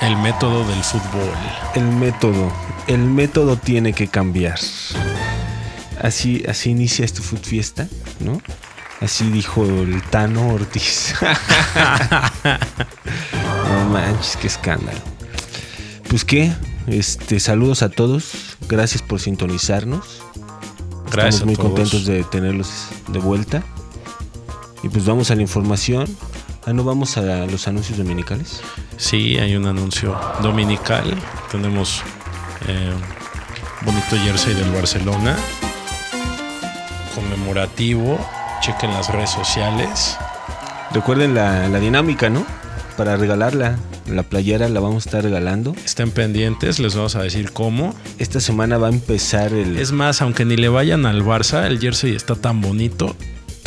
[0.00, 1.32] El método del fútbol.
[1.74, 2.52] El método.
[2.86, 4.58] El método tiene que cambiar.
[6.00, 7.88] Así, así inicia este Food Fiesta,
[8.20, 8.40] ¿no?
[9.00, 11.14] Así dijo el Tano Ortiz.
[13.68, 14.98] no manches, qué escándalo.
[16.08, 16.52] Pues qué,
[16.86, 18.32] este, saludos a todos.
[18.68, 20.22] Gracias por sintonizarnos.
[21.10, 21.68] Gracias Estamos muy a todos.
[21.70, 22.70] contentos de tenerlos
[23.08, 23.62] de vuelta.
[24.82, 26.06] Y pues vamos a la información.
[26.68, 28.60] Ah, no vamos a los anuncios dominicales.
[28.98, 31.16] Sí, hay un anuncio dominical.
[31.50, 32.02] Tenemos
[32.66, 32.92] eh,
[33.86, 35.34] bonito jersey del Barcelona.
[37.14, 38.18] Conmemorativo.
[38.60, 40.18] Chequen las redes sociales.
[40.92, 42.44] Recuerden la, la dinámica, ¿no?
[42.98, 43.78] Para regalarla.
[44.06, 45.74] La playera la vamos a estar regalando.
[45.86, 47.94] Estén pendientes, les vamos a decir cómo.
[48.18, 49.78] Esta semana va a empezar el.
[49.78, 53.16] Es más, aunque ni le vayan al Barça, el jersey está tan bonito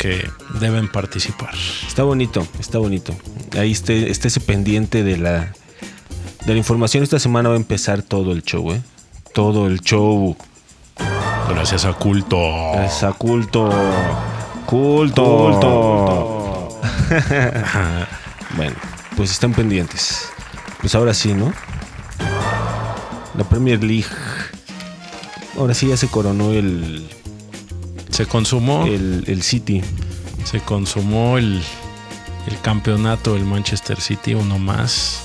[0.02, 1.54] que deben participar.
[1.86, 3.14] Está bonito, está bonito.
[3.56, 5.52] Ahí esté, estése pendiente de la,
[6.44, 7.04] de la información.
[7.04, 8.82] Esta semana va a empezar todo el show, ¿eh?
[9.32, 10.36] Todo el show.
[11.48, 12.36] Gracias a Culto.
[12.82, 13.70] Esa culto.
[14.66, 15.22] Culto.
[15.24, 16.80] Culto.
[18.56, 18.74] bueno,
[19.16, 20.26] pues están pendientes.
[20.80, 21.52] Pues ahora sí, ¿no?
[23.36, 24.10] La Premier League.
[25.56, 27.08] Ahora sí ya se coronó el,
[28.12, 29.82] Se consumó, el, el City.
[30.44, 31.62] se consumó el,
[32.46, 35.22] el campeonato del Manchester City, uno más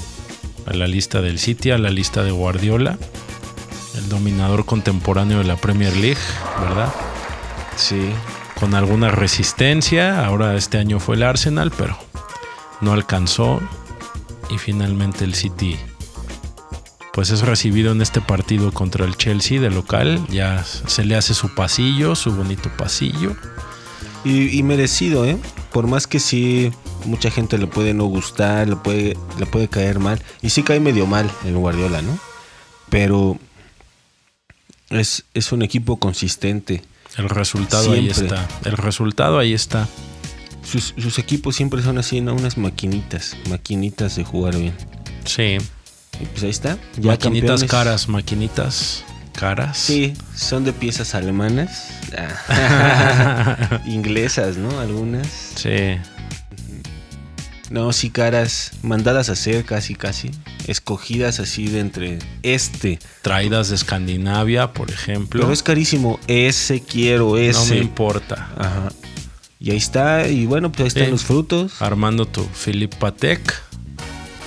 [0.65, 2.97] a la lista del City, a la lista de Guardiola,
[3.95, 6.19] el dominador contemporáneo de la Premier League,
[6.61, 6.91] ¿verdad?
[7.75, 8.09] Sí.
[8.59, 11.97] Con alguna resistencia, ahora este año fue el Arsenal, pero
[12.81, 13.61] no alcanzó
[14.49, 15.77] y finalmente el City
[17.17, 21.33] pues es recibido en este partido contra el Chelsea de local, ya se le hace
[21.33, 23.35] su pasillo, su bonito pasillo.
[24.23, 25.35] Y, y merecido, ¿eh?
[25.73, 26.71] Por más que sí,
[27.05, 30.21] mucha gente le puede no gustar, le puede, le puede caer mal.
[30.43, 32.19] Y sí cae medio mal el Guardiola, ¿no?
[32.89, 33.39] Pero
[34.91, 36.83] es, es un equipo consistente.
[37.17, 38.47] El resultado ahí está.
[38.63, 39.87] El resultado ahí está.
[40.61, 42.35] Sus, sus equipos siempre son así, ¿no?
[42.35, 44.75] Unas maquinitas, maquinitas de jugar bien.
[45.25, 45.57] Sí.
[46.21, 46.77] Y pues ahí está.
[46.97, 47.71] Ya maquinitas campeones.
[47.71, 49.77] caras, maquinitas caras.
[49.77, 51.89] Sí, son de piezas alemanas.
[52.17, 53.81] Ah.
[53.85, 54.79] Inglesas, ¿no?
[54.79, 55.27] Algunas.
[55.55, 55.97] Sí.
[57.69, 58.71] No, sí, caras.
[58.81, 60.31] Mandadas a hacer casi, casi.
[60.67, 62.97] Escogidas así de entre este.
[63.21, 65.41] Traídas de Escandinavia, por ejemplo.
[65.41, 66.19] Pero es carísimo.
[66.27, 67.77] Ese quiero, no me ese.
[67.77, 68.49] importa.
[68.57, 68.89] Ajá.
[69.59, 70.27] Y ahí está.
[70.29, 71.11] Y bueno, pues ahí están Sí.
[71.11, 71.81] los frutos.
[71.81, 73.53] Armando tu Philip Patek.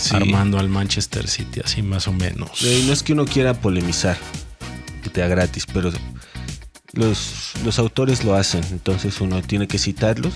[0.00, 0.16] Sí.
[0.16, 2.62] Armando al Manchester City, así más o menos.
[2.62, 4.16] Eh, No es que uno quiera polemizar.
[5.02, 5.92] Que te da gratis, pero
[6.92, 8.64] los, los autores lo hacen.
[8.72, 10.32] Entonces uno tiene que citarlos.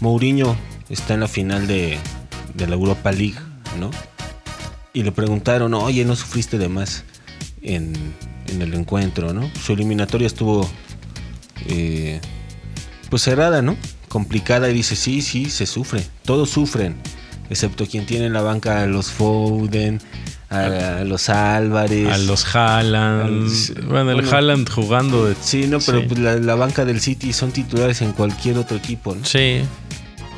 [0.00, 0.56] Mourinho
[0.88, 1.98] está en la final de,
[2.54, 3.38] de la Europa League,
[3.78, 3.90] ¿no?
[4.92, 7.04] Y le preguntaron, oye, ¿no sufriste de más
[7.62, 7.92] en,
[8.48, 9.50] en el encuentro, ¿no?
[9.64, 10.68] Su eliminatoria estuvo
[11.66, 12.20] eh,
[13.10, 13.76] pues cerrada, ¿no?
[14.08, 16.04] Complicada y dice, sí, sí, se sufre.
[16.24, 16.96] Todos sufren.
[17.50, 20.00] Excepto quien tiene en la banca a los Foden,
[20.50, 22.08] a, a los Álvarez.
[22.12, 23.22] A los Haaland.
[23.22, 24.30] Al- Bueno, el bueno.
[24.36, 25.34] Haaland jugando de.
[25.40, 26.06] Sí, no, pero Sí.
[26.08, 29.24] pues la, la banca del City son titulares en cualquier otro equipo, ¿no?
[29.24, 29.60] Sí.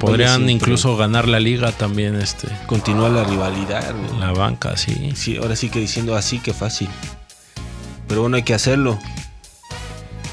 [0.01, 2.49] Podrían sí, incluso ganar la liga también, este.
[2.67, 3.95] Continúa la rivalidad.
[4.21, 5.13] La banca, sí.
[5.15, 6.89] Sí, ahora sí que diciendo así que fácil.
[8.09, 8.99] Pero bueno, hay que hacerlo.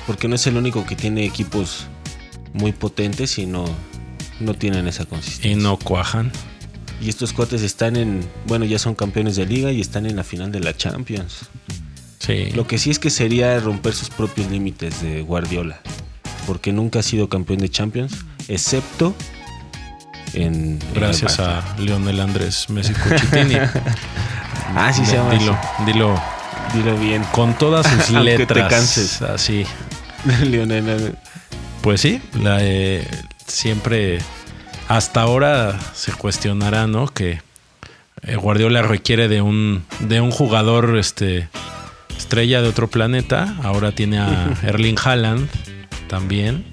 [0.06, 1.86] Porque no es el único que tiene equipos
[2.52, 3.64] muy potentes y no,
[4.42, 5.52] no tienen esa consistencia.
[5.52, 6.32] Y no cuajan.
[7.03, 10.24] Y estos cuates están en, bueno, ya son campeones de liga y están en la
[10.24, 11.50] final de la Champions.
[12.19, 12.52] Sí.
[12.56, 15.81] Lo que sí es que sería romper sus propios límites de Guardiola.
[16.47, 18.13] Porque nunca ha sido campeón de Champions,
[18.47, 19.13] excepto
[20.34, 20.80] en...
[20.96, 23.56] Gracias a Lionel Andrés Messi Cuchitini.
[24.75, 26.22] Ah, sí se llama Dilo, dilo.
[26.74, 27.24] Dilo bien.
[27.31, 28.69] Con todas sus Aunque te letras.
[28.69, 29.22] canses.
[29.22, 29.66] Así.
[30.45, 31.16] Lionel.
[31.81, 33.07] Pues sí, la, eh,
[33.45, 34.18] siempre
[34.95, 37.07] hasta ahora se cuestionará, ¿no?
[37.07, 37.42] Que
[38.24, 41.50] eh, Guardiola requiere de un, de un jugador este,
[42.18, 43.56] estrella de otro planeta.
[43.63, 45.48] Ahora tiene a Erling Haaland
[46.07, 46.66] también.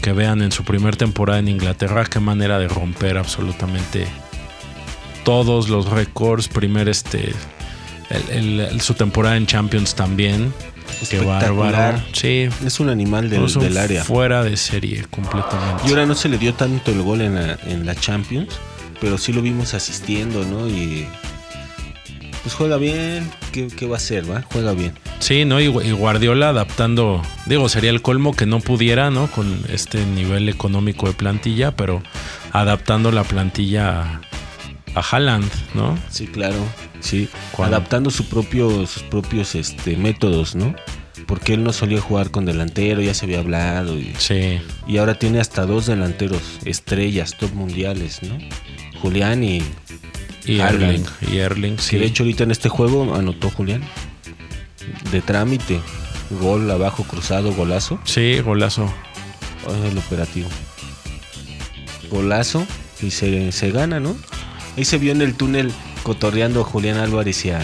[0.00, 4.06] Que vean en su primer temporada en Inglaterra qué manera de romper absolutamente
[5.24, 6.48] todos los récords.
[6.48, 7.32] Primer este
[8.30, 10.52] el- el- su temporada en Champions también.
[11.08, 12.02] Qué bárbaro.
[12.12, 14.04] Sí, Es un animal del, del área.
[14.04, 15.82] Fuera de serie completamente.
[15.86, 18.48] Y ahora no se le dio tanto el gol en la, en la Champions,
[19.00, 20.68] pero sí lo vimos asistiendo, ¿no?
[20.68, 21.06] Y
[22.42, 23.30] pues juega bien.
[23.52, 24.42] ¿Qué, qué va a hacer, va?
[24.52, 24.92] Juega bien.
[25.18, 25.60] Sí, ¿no?
[25.60, 29.30] Y, y Guardiola adaptando, digo, sería el colmo que no pudiera, ¿no?
[29.30, 32.02] Con este nivel económico de plantilla, pero
[32.52, 34.20] adaptando la plantilla a,
[34.94, 35.98] a Haaland, ¿no?
[36.10, 36.56] Sí, claro.
[37.04, 37.28] Sí.
[37.58, 40.74] Adaptando su propio, sus propios este, métodos, ¿no?
[41.26, 43.98] Porque él no solía jugar con delantero, ya se había hablado.
[43.98, 44.58] Y, Sí,
[44.88, 48.38] y ahora tiene hasta dos delanteros, estrellas, top mundiales, ¿no?
[49.00, 49.62] Julián y.
[50.46, 50.58] y.
[50.60, 51.98] Erling, y Erling, Que sí.
[51.98, 53.82] de hecho ahorita en este juego anotó Julián.
[55.12, 55.80] De trámite.
[56.40, 58.00] Gol abajo cruzado, golazo.
[58.04, 58.92] Sí, golazo.
[59.90, 60.48] El operativo.
[62.10, 62.66] Golazo.
[63.02, 64.16] Y se, se gana, ¿no?
[64.76, 65.72] Ahí se vio en el túnel
[66.04, 67.60] cotorreando a Julián Álvarez y a,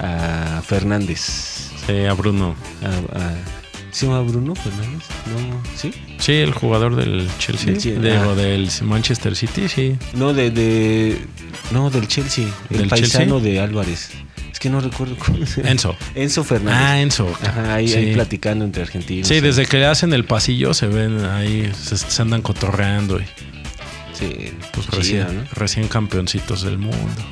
[0.00, 1.70] a Fernández.
[1.86, 2.54] Sí, a Bruno.
[2.82, 3.34] A- a-
[3.90, 5.04] ¿Se llama Bruno Fernández?
[5.26, 5.92] No, ¿sí?
[6.18, 7.66] Sí, el jugador del Chelsea.
[7.66, 8.26] Del Chelsea, de- ah.
[8.28, 9.96] o del Manchester City, sí.
[10.14, 11.18] No, de, de.
[11.70, 12.46] No, del Chelsea.
[12.70, 13.52] El ¿Del paisano Chelsea?
[13.52, 14.10] de Álvarez.
[14.50, 15.60] Es que no recuerdo cómo se.
[15.68, 15.94] Enzo.
[16.16, 16.80] Enzo Fernández.
[16.82, 17.32] Ah, Enzo.
[17.40, 17.94] Ajá, ahí, sí.
[17.96, 19.28] ahí platicando entre argentinos.
[19.28, 23.24] Sí, desde que hacen el pasillo se ven ahí, se, se andan cotorreando y
[24.12, 25.44] Sí, pues recién, ¿no?
[25.54, 27.22] recién campeoncitos del mundo.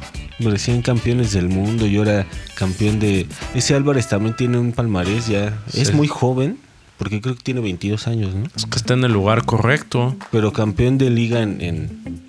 [0.45, 3.27] Recién campeones del mundo y ahora campeón de...
[3.55, 5.59] Ese Álvarez también tiene un palmarés ya.
[5.69, 5.81] Sí.
[5.81, 6.59] Es muy joven,
[6.99, 8.45] porque creo que tiene 22 años, ¿no?
[8.57, 10.17] Es que está en el lugar correcto.
[10.31, 12.23] Pero campeón de liga en, en,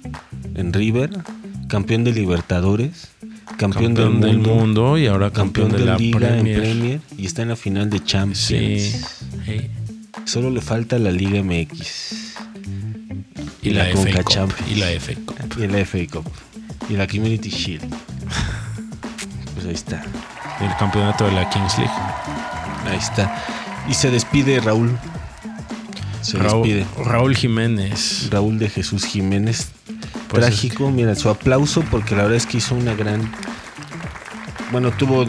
[0.55, 1.11] en River,
[1.67, 3.09] campeón de Libertadores,
[3.57, 6.55] campeón, Campeón, del, del mundo, mundo y ahora campeón, campeón de, de, la liga Premier.
[6.55, 8.37] en Premier y está en la final de Champions.
[8.39, 8.91] Sí.
[10.25, 12.35] Solo le falta la Liga MX
[13.61, 14.33] Y, la, FA Conca Cup.
[14.33, 14.71] Champions.
[14.71, 15.59] Y la FA Cup.
[15.59, 16.31] y la FA Cup
[16.89, 17.83] y la Community Shield.
[19.63, 20.03] Pues ahí está.
[20.61, 21.91] El campeonato de la Kings League.
[22.89, 23.33] Ahí está.
[23.89, 24.97] Y se despide Raúl.
[26.21, 26.85] Se Raúl, despide.
[27.05, 28.27] Raúl Jiménez.
[28.29, 29.69] Raúl de Jesús Jiménez.
[30.27, 30.89] Pues Trágico.
[30.91, 33.31] Mira, su aplauso porque la verdad es que hizo una gran...
[34.71, 35.25] Bueno, tuvo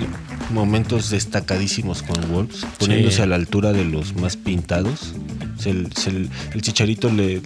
[0.51, 3.23] momentos destacadísimos con Wolves, poniéndose Sí.
[3.23, 5.15] a la altura de los más pintados.
[5.59, 6.11] Se- se-
[6.53, 7.41] el chicharito le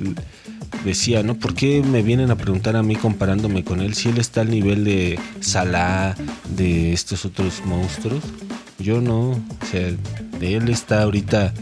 [0.84, 1.34] decía, ¿no?
[1.34, 4.50] ¿Por qué me vienen a preguntar a mí comparándome con él si él está al
[4.50, 6.14] nivel de Salah,
[6.48, 8.22] de estos otros monstruos?
[8.78, 9.30] Yo no.
[9.30, 9.90] O sea,
[10.38, 11.52] de él está ahorita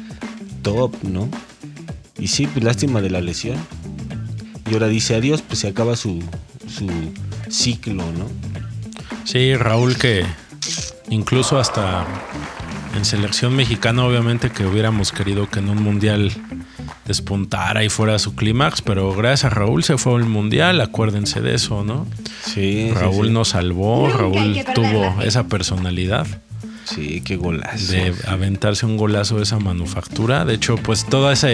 [0.62, 1.29] top, ¿no?
[2.19, 3.58] Y sí, pues lástima de la lesión.
[4.70, 6.23] Y ahora dice adiós, pues se acaba su,
[6.69, 6.88] su
[7.49, 8.29] ciclo, ¿no?
[9.25, 10.25] Sí, Raúl que
[11.11, 12.06] incluso hasta
[12.97, 16.32] en selección mexicana obviamente que hubiéramos querido que en un mundial
[17.06, 21.55] despuntara y fuera su clímax, pero gracias a Raúl se fue al mundial, acuérdense de
[21.55, 22.06] eso, ¿no?
[22.44, 22.91] Sí.
[22.94, 26.26] Raúl sí, nos salvó, Nunca Raúl tuvo esa personalidad
[26.85, 27.93] Sí, qué golazo.
[27.93, 30.44] de aventarse un golazo de esa manufactura.
[30.44, 31.49] De hecho, pues toda esa,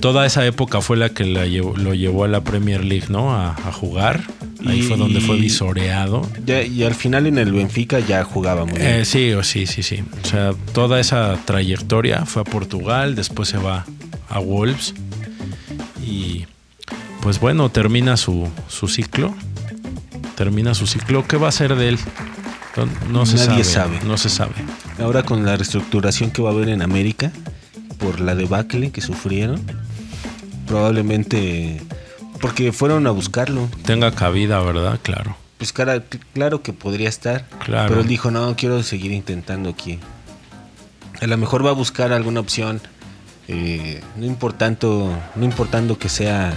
[0.00, 3.32] toda esa época fue la que la lo llevó a la Premier League, ¿no?
[3.32, 4.22] A, a jugar.
[4.66, 6.28] Ahí Y- fue donde fue visoreado.
[6.44, 8.86] Ya- y al final en el Benfica ya jugaba muy bien.
[8.94, 10.02] Eh, sí, o sí, sí, sí.
[10.24, 13.84] O sea, toda esa trayectoria fue a Portugal, después se va
[14.36, 14.94] a Wolves
[16.04, 16.46] y
[17.20, 19.34] pues bueno, termina su, su ciclo.
[20.36, 21.26] Termina su ciclo.
[21.26, 21.98] ¿Qué va a ser de él?
[22.76, 24.00] No, no se Nadie sabe, sabe.
[24.06, 24.52] No se sabe.
[25.00, 27.32] Ahora con la reestructuración que va a haber en América,
[27.98, 29.60] por la debacle que sufrieron,
[30.66, 31.80] probablemente...
[32.40, 33.66] Porque fueron a buscarlo.
[33.86, 35.00] Tenga cabida, ¿verdad?
[35.02, 35.36] Claro.
[35.56, 36.04] Pues cara-
[36.34, 37.48] claro que podría estar.
[37.64, 37.88] Claro.
[37.88, 39.98] Pero él dijo, no, quiero seguir intentando aquí.
[41.22, 42.82] A lo mejor va a buscar alguna opción.
[43.48, 46.52] Eh, no, importando, no importando que sea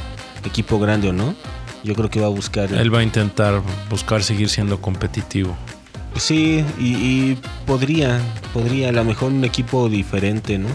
[0.46, 1.36] equipo grande o no.
[1.84, 2.72] Yo creo que va a buscar...
[2.74, 5.56] Él va a intentar buscar seguir siendo competitivo.
[6.12, 8.20] Pues sí, y, y podría,
[8.54, 10.68] podría, a lo mejor un equipo diferente, ¿no?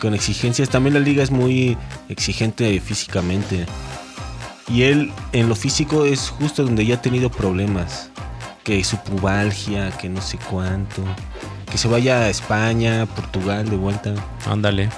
[0.00, 0.68] Con exigencias.
[0.68, 1.78] También la liga es muy
[2.08, 3.64] exigente físicamente.
[4.68, 8.10] Y él en lo físico es justo donde ya ha tenido problemas.
[8.64, 11.02] Que su pubalgia, que no sé cuánto.
[11.70, 14.14] Que se vaya a España, Portugal de vuelta,
[14.46, 14.88] Ándale.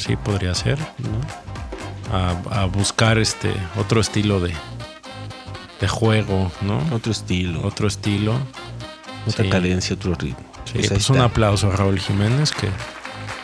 [0.00, 0.78] Sí, podría ser.
[0.98, 2.16] ¿no?
[2.16, 4.52] A, a buscar este otro estilo de,
[5.80, 6.80] de juego, ¿no?
[6.92, 8.34] Otro estilo, Otro estilo.
[9.28, 9.50] otra sí.
[9.50, 10.44] cadencia, otro ritmo.
[10.64, 12.68] Sí, Pues pues un aplauso a Raúl Jiménez que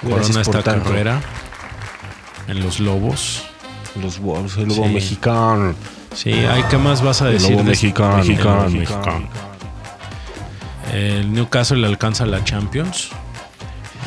[0.08, 0.84] corona esta tanto.
[0.84, 1.20] carrera
[2.48, 3.42] en los Lobos.
[4.00, 4.92] Los Wolves, el lobo Sí.
[4.94, 5.74] mexicano.
[6.14, 7.50] Sí, ay, ¿qué más vas a El decir?
[7.52, 8.18] lobo de- mexicano.
[8.22, 8.70] El lobo Mexicano.
[8.70, 9.28] mexicano.
[10.92, 13.08] El Newcastle le alcanza la Champions.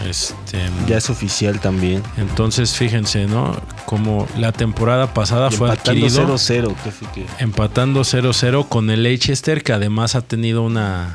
[0.07, 2.01] Este, Ya es oficial también.
[2.17, 3.59] entonces fíjense, ¿no?
[3.85, 6.75] Como la temporada pasada Y fue empatando adquirido 0-0.
[7.13, 11.13] que empatando 0-0 con el Leicester que además ha tenido una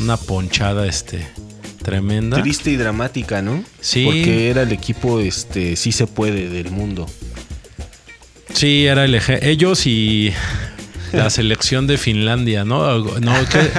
[0.00, 1.26] una ponchada este
[1.82, 2.40] tremenda.
[2.42, 3.62] Triste y dramática, ¿no?
[3.80, 4.04] Sí.
[4.04, 7.06] Porque era el equipo, este, sí se puede del mundo.
[8.52, 10.32] Sí, era el eje- ellos y
[11.12, 12.98] la selección de Finlandia, ¿no?
[13.20, 13.70] No, ¿qué?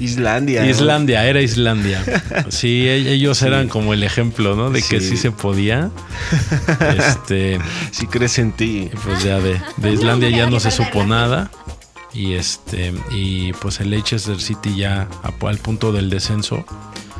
[0.04, 0.62] Islandia.
[0.62, 0.70] ¿no?
[0.70, 2.02] Islandia, era Islandia.
[2.48, 4.70] Sí, e- ellos eran como el ejemplo, ¿no?
[4.70, 5.10] De que Sí.
[5.10, 5.90] sí se podía.
[6.96, 7.58] Este,
[7.90, 8.90] Sí crees en ti.
[9.04, 11.50] pues ya de, de Islandia ya no se supo nada.
[12.14, 15.08] Y este y pues el Leicester City ya
[15.46, 16.64] al punto del descenso,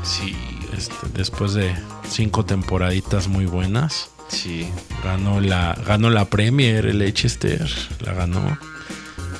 [0.03, 0.35] Sí,
[0.77, 1.75] este, después de
[2.09, 4.67] cinco temporaditas muy buenas, sí.
[5.05, 7.69] ganó la ganó la Premier el Leicester,
[8.01, 8.59] la ganó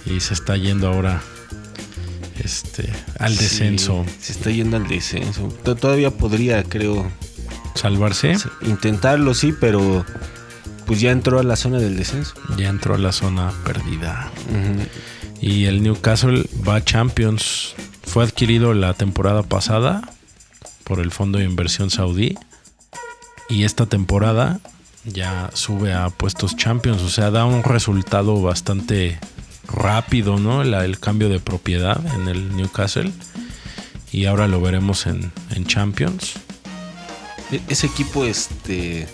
[0.07, 1.23] y se está yendo ahora
[2.43, 5.49] este al Sí, descenso, se está yendo al descenso.
[5.65, 7.11] To- Todavía podría, creo,
[7.75, 8.37] salvarse.
[8.63, 10.05] intentarlo, sí, pero
[10.87, 12.35] pues ya entró a la zona del descenso.
[12.57, 14.31] Ya entró a la zona perdida.
[15.41, 17.75] Y el Newcastle va a Champions.
[18.05, 20.01] Fue adquirido la temporada pasada
[20.85, 22.39] por el Fondo de Inversión Saudí.
[23.51, 24.61] Y esta temporada
[25.05, 27.03] ya sube a puestos Champions.
[27.03, 29.19] O sea, da un resultado bastante
[29.69, 30.63] rápido, ¿no?
[30.63, 33.13] El cambio de propiedad en el Newcastle.
[34.11, 35.31] Y ahora lo veremos en,
[35.67, 36.35] Champions.
[37.53, 39.07] E- Ese equipo, este.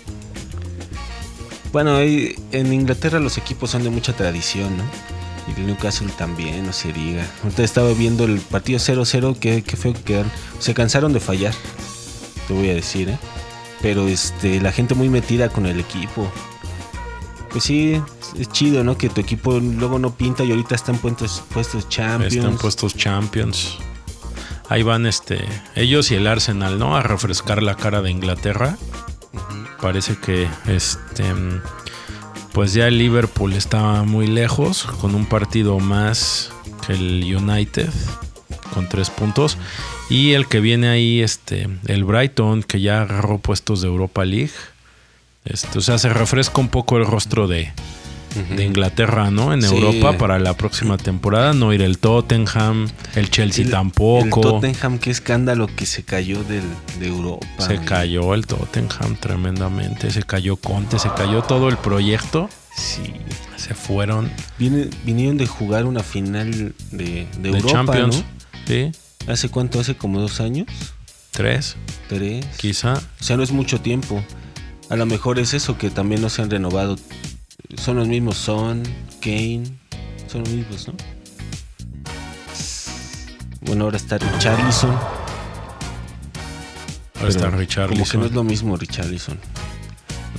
[1.73, 4.85] Bueno, en Inglaterra los equipos son de mucha tradición, ¿no?
[5.49, 7.27] Y el Newcastle también, no se diga.
[7.43, 10.31] Ahorita estaba viendo el partido 0-0, que, que feo que quedaron.
[10.61, 11.53] Se cansaron de fallar,
[12.47, 13.19] te voy a decir, ¿eh?
[13.83, 16.31] Pero este, la gente muy metida con el equipo.
[17.55, 18.03] Pues sí,
[18.37, 18.99] es chido, ¿no?
[18.99, 22.35] Que tu equipo luego no pinta y ahorita están puestos, puestos Champions.
[22.35, 23.79] Están puestos Champions.
[24.69, 25.39] Ahí van este
[25.77, 26.97] ellos y el Arsenal, ¿no?
[26.97, 28.77] A refrescar la cara de Inglaterra.
[29.81, 31.25] Parece que este
[32.53, 36.51] pues ya el Liverpool está muy lejos con un partido más
[36.85, 37.93] que el United
[38.73, 39.59] con tres puntos
[40.11, 44.51] y el que viene ahí este el Brighton que ya agarró puestos de Europa League.
[45.45, 47.71] Este, o sea, se refresca un poco el rostro de,
[48.57, 49.53] de Inglaterra, ¿no?
[49.53, 49.75] En Sí.
[49.75, 51.53] Europa para la próxima temporada.
[51.53, 54.25] No ir el Tottenham, el Chelsea El- tampoco.
[54.25, 56.63] El Tottenham, qué escándalo que se cayó del,
[56.99, 57.47] de Europa.
[57.59, 60.11] se cayó el Tottenham tremendamente.
[60.11, 62.49] Se cayó Conte, se cayó todo el proyecto.
[62.77, 63.13] Sí.
[63.57, 68.25] Se fueron Viene- vinieron de jugar una final de, de de Europa, Champions.
[68.67, 68.91] Sí,
[69.27, 69.33] ¿no?
[69.33, 69.79] ¿Hace cuánto?
[69.79, 70.67] ¿Hace como dos años?
[71.31, 71.77] tres,
[72.09, 72.47] ¿Tres?
[72.59, 72.95] quizá.
[72.95, 74.23] O sea, no es mucho tiempo.
[74.95, 76.97] A lo mejor es eso, que también no se han renovado.
[77.77, 78.81] Son los mismos Son,
[79.21, 79.65] Kane.
[80.31, 80.95] Son los mismos, ¿no?
[83.63, 84.93] Bueno, ahora está Richarlison.
[87.17, 88.25] Ahora está pero Como que no Richarlison.
[88.25, 89.37] es lo mismo Richarlison.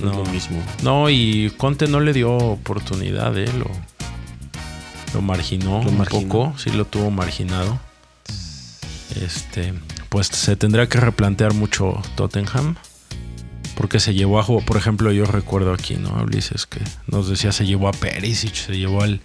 [0.00, 0.10] No, No.
[0.22, 0.62] es lo mismo.
[0.82, 3.52] No, y Conte no le dio oportunidad, ¿eh?
[3.58, 3.66] Lo,
[5.12, 6.22] lo marginó Lo un marginó.
[6.28, 7.78] poco, sí lo tuvo marginado.
[9.22, 9.74] Este,
[10.08, 12.76] pues se tendrá que replantear mucho Tottenham.
[13.76, 16.10] Porque se llevó a jugar, por ejemplo, yo recuerdo aquí, ¿no?
[16.22, 19.20] Ulises, que nos decía, se llevó a Perisic, se llevó al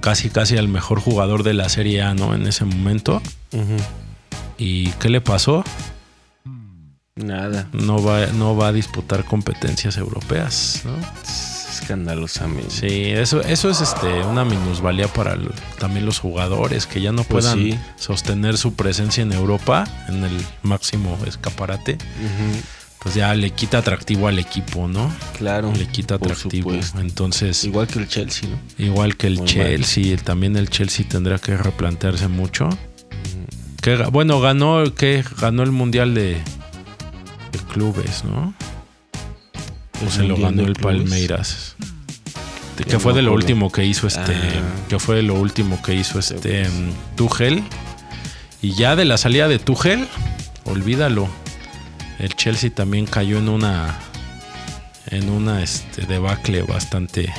[0.00, 2.34] casi casi al mejor jugador de la Serie A, ¿no?
[2.34, 3.22] En ese momento.
[4.58, 5.64] ¿Y qué le pasó?
[7.16, 7.68] Nada.
[7.72, 10.92] No va, no va a disputar competencias europeas, ¿no?
[11.70, 12.70] Escandalosamente.
[12.70, 17.24] Sí, eso, eso es este, una minusvalía para el- también los jugadores que ya no
[17.24, 17.78] Pues puedan sí.
[17.96, 21.94] sostener su presencia en Europa en el máximo escaparate.
[21.94, 22.62] Ujú.
[23.02, 25.12] Pues ya le quita atractivo al equipo, ¿no?
[25.36, 25.72] Claro.
[25.76, 26.70] Le quita por atractivo.
[26.70, 27.00] supuesto.
[27.00, 28.58] Entonces, Igual que el Chelsea, ¿no?
[28.84, 32.68] igual que el Muy Chelsea, también el Chelsea tendrá que replantearse mucho.
[33.80, 36.34] Que, bueno, ganó, que ganó el Mundial de,
[37.50, 38.54] de clubes, ¿no?
[40.06, 40.74] O se lo ganó el.
[40.74, 41.74] Palmeiras.
[42.78, 44.32] De- que fue no de lo último que hizo este.
[44.34, 44.86] Ah.
[44.88, 47.64] Que fue de lo último que hizo este mm, Tuchel.
[48.60, 50.06] Y ya de la salida de Tuchel,
[50.64, 51.28] olvídalo.
[52.22, 53.98] El Chelsea también cayó en una.
[55.08, 57.30] En una este, debacle bastante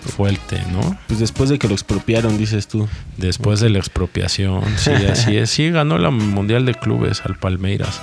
[0.00, 0.98] fuerte, ¿no?
[1.06, 2.88] Pues después de que lo expropiaron, dices tú.
[3.18, 4.64] Después de la expropiación.
[4.78, 5.50] Sí, así es.
[5.50, 8.00] Sí, ganó la Mundial de Clubes al Palmeiras.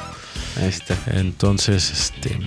[0.61, 0.95] Ahí está.
[1.07, 2.39] Entonces, este.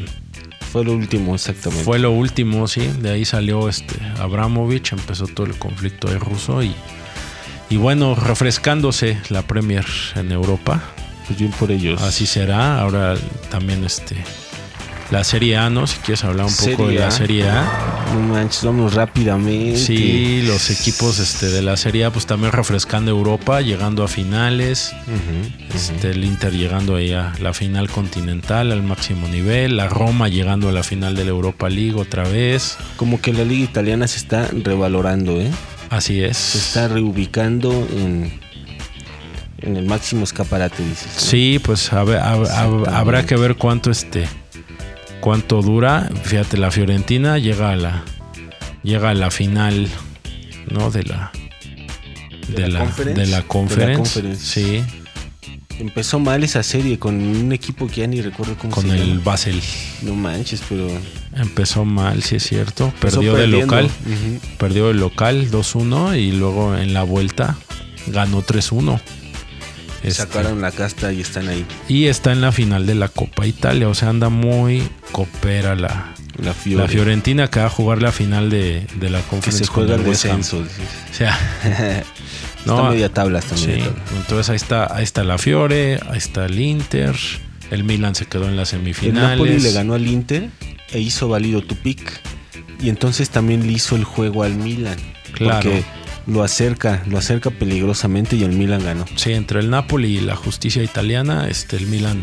[0.73, 1.85] Fue lo último, exactamente.
[1.85, 2.89] Fue lo último, sí.
[3.01, 6.75] De ahí salió este Abramovich, empezó todo el conflicto de ruso y,
[7.69, 9.85] y bueno, refrescándose la Premier
[10.15, 10.83] en Europa.
[11.29, 12.03] Pues bien por ellos.
[12.03, 12.81] Así será.
[12.81, 13.15] Ahora
[13.51, 14.17] también este
[15.11, 15.87] la Serie A, ¿no?
[15.87, 17.11] Si quieres hablar un poco de la.
[17.11, 17.65] Serie A.
[18.13, 19.79] No manches, vamos rápidamente.
[19.79, 24.95] Sí, los equipos este, de la Serie A pues también refrescando Europa, llegando a finales.
[25.75, 30.69] Este, el Inter llegando ahí a la final continental al máximo nivel, la Roma llegando
[30.69, 32.77] a la final de la Europa League otra vez.
[32.97, 35.51] Como que la liga italiana se está revalorando, ¿eh?
[35.91, 36.37] Así es.
[36.37, 38.31] Se está reubicando en,
[39.59, 41.09] en el máximo escaparate, dices.
[41.15, 41.21] ¿no?
[41.21, 42.91] Sí, pues a ver, hab- Exactamente.
[42.91, 44.27] habrá que ver cuánto este
[45.21, 46.09] cuánto dura.
[46.25, 48.05] Fíjate, la Fiorentina llega a la
[48.83, 49.89] llega a la final,
[50.71, 50.91] ¿no?
[50.91, 51.33] De la
[52.49, 53.21] ¿De de la la conference?
[53.21, 54.37] de la De la conference.
[54.37, 54.83] Sí.
[55.81, 59.09] Empezó mal esa serie con un equipo que ya ni recuerdo cómo Con se el
[59.11, 59.21] llama.
[59.25, 59.61] Basel.
[60.03, 60.89] No manches, pero.
[61.37, 62.87] Empezó mal, sí es cierto.
[62.87, 63.85] empezó Perdió de local.
[63.85, 64.41] Ujú.
[64.59, 67.57] Perdió de local 2-1 y luego en la vuelta
[68.09, 69.01] ganó 3-1.
[70.03, 71.67] Este, Sacaron la casta y están ahí.
[71.89, 73.89] y está en la final de la Copa Italia.
[73.89, 76.85] O sea, anda muy copera la, La Fiore.
[76.85, 79.95] la Fiorentina que va a jugar la final de, de la Que Conference se juega
[79.97, 80.59] el el descenso.
[80.59, 82.05] O sea, está
[82.65, 83.67] No, media tabla, está sí.
[83.67, 84.03] media tabla.
[84.19, 87.17] Entonces ahí está, ahí está la Fiore, ahí está el Inter.
[87.71, 89.31] El Milan se quedó en El semifinales.
[89.39, 90.49] Napoli le ganó al Inter
[90.93, 92.21] e hizo válido tu pick.
[92.81, 94.97] Y entonces también le hizo el juego al Milan.
[95.33, 95.71] Claro.
[95.71, 95.85] Porque
[96.29, 99.05] lo acerca, lo acerca peligrosamente y el Milan ganó.
[99.17, 102.21] Sí, entre el Napoli y la justicia italiana, este, el Milan,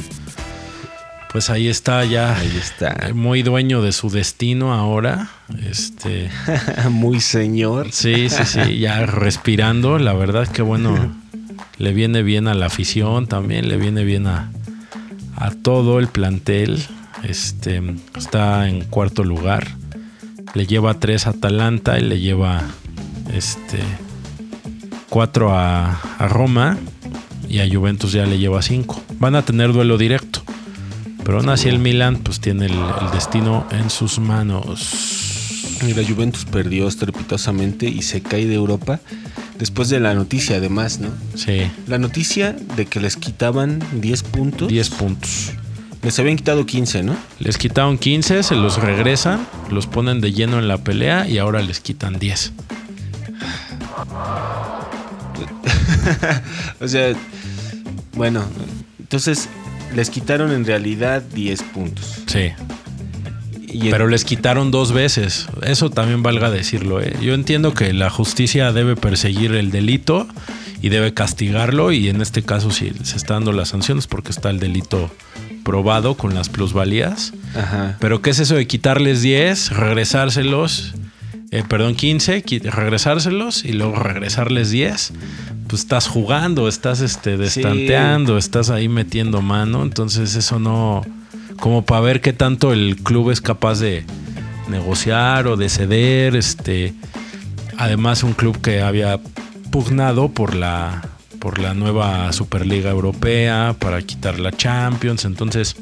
[1.31, 3.09] pues ahí está ya Ahí está.
[3.13, 5.29] muy dueño de su destino ahora.
[5.69, 6.29] Este,
[6.89, 7.91] Muy señor.
[7.91, 9.97] sí, sí, sí, ya respirando.
[9.99, 11.13] La verdad que bueno,
[11.77, 14.51] le viene bien a la afición también, le viene bien a,
[15.35, 16.81] a todo el plantel.
[17.23, 17.81] Este,
[18.15, 19.67] está en cuarto lugar.
[20.53, 22.61] Le lleva tres a Atalanta y le lleva
[23.35, 23.79] este
[25.09, 26.77] cuatro a, a Roma
[27.49, 29.01] y a Juventus ya le lleva cinco.
[29.19, 30.41] Van a tener duelo directo.
[31.23, 35.79] Pero aún así el Milan pues tiene el, el destino en sus manos.
[35.87, 38.99] Y la Juventus perdió estrepitosamente y se cae de Europa
[39.57, 41.09] después de la noticia, además, ¿no?
[41.35, 44.67] Sí, La noticia de que les quitaban 10 puntos.
[44.67, 45.53] 10 puntos.
[46.03, 47.15] Les habían quitado 15, ¿no?
[47.39, 51.61] Les quitaron 15, se los regresan, los ponen de lleno en la pelea y ahora
[51.61, 52.53] les quitan 10.
[56.81, 57.13] O sea,
[58.15, 58.43] bueno,
[58.99, 59.49] entonces
[59.95, 62.23] les quitaron en realidad 10 puntos.
[62.27, 62.51] Sí.
[63.67, 65.47] Y Pero les quitaron dos veces.
[65.63, 67.01] Eso también valga decirlo.
[67.01, 67.15] ¿eh?
[67.21, 70.27] Yo entiendo que la justicia debe perseguir el delito
[70.81, 71.91] y debe castigarlo.
[71.91, 75.11] Y en este caso, si se está dando las sanciones porque está el delito
[75.63, 77.33] probado con las plusvalías.
[77.55, 77.97] Ajá.
[77.99, 80.93] Pero ¿qué es eso de quitarles 10, regresárselos?
[81.59, 85.13] Eh, perdón, 15, qui- regresárselos y luego regresarles 10.
[85.67, 89.83] Pues estás jugando, estás este, destanteando, estás ahí metiendo mano.
[89.83, 91.03] Entonces eso no...
[91.59, 94.03] Como para ver qué tanto el club es capaz de
[94.67, 96.35] negociar o de ceder.
[96.35, 96.93] Este,
[97.77, 99.19] además un club que había
[99.71, 101.01] pugnado por la,
[101.39, 105.25] por la nueva Superliga Europea, para quitar la Champions.
[105.25, 105.75] Entonces...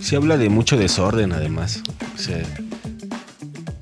[0.00, 1.82] Se habla de mucho desorden, además.
[2.14, 2.42] O sea,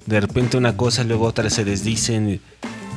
[0.08, 2.40] de repente una cosa, luego otra se desdicen.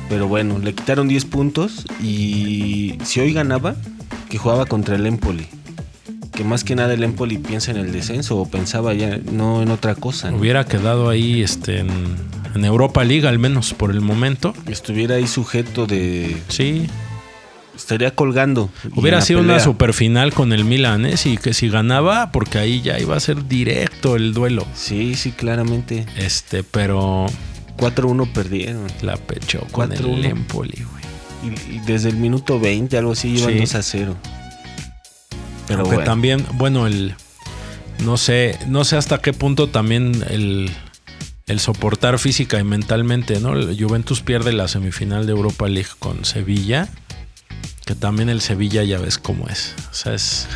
[0.08, 3.76] Pero bueno, le quitaron 10 puntos y si hoy ganaba,
[4.28, 5.46] que jugaba contra el Empoli.
[6.32, 9.70] Que más que nada el Empoli piensa en el descenso o pensaba ya no en
[9.70, 10.30] otra cosa.
[10.30, 10.38] ¿no?
[10.38, 11.88] Hubiera quedado ahí este, en,
[12.54, 14.54] en Europa League, al menos por el momento.
[14.66, 16.36] Estuviera ahí sujeto de...
[16.48, 16.86] Sí.
[17.74, 18.70] Estaría colgando.
[18.94, 19.64] Hubiera sido una pelea.
[19.64, 21.16] superfinal con el Milan, ¿eh?
[21.16, 24.66] Sí, que si ganaba, porque ahí ya iba a ser directo el duelo.
[24.74, 26.06] Sí, sí, claramente.
[26.16, 27.26] Este, pero
[27.78, 28.86] 4-1 perdieron.
[29.00, 30.14] la pechó con 4-1.
[30.18, 31.02] el Empoli, güey.
[31.70, 33.58] Y, y desde el minuto 20, algo así, iban Sí.
[33.60, 34.16] 2 a 0.
[35.66, 36.10] Pero Aunque bueno.
[36.10, 37.14] también, bueno, el.
[38.04, 40.70] No sé, no sé hasta qué punto también el,
[41.46, 43.52] el soportar física y mentalmente, ¿no?
[43.78, 46.88] Juventus pierde la semifinal de Europa League con Sevilla.
[47.84, 49.74] Que también el Sevilla ya ves cómo es.
[49.90, 50.46] O sea, es,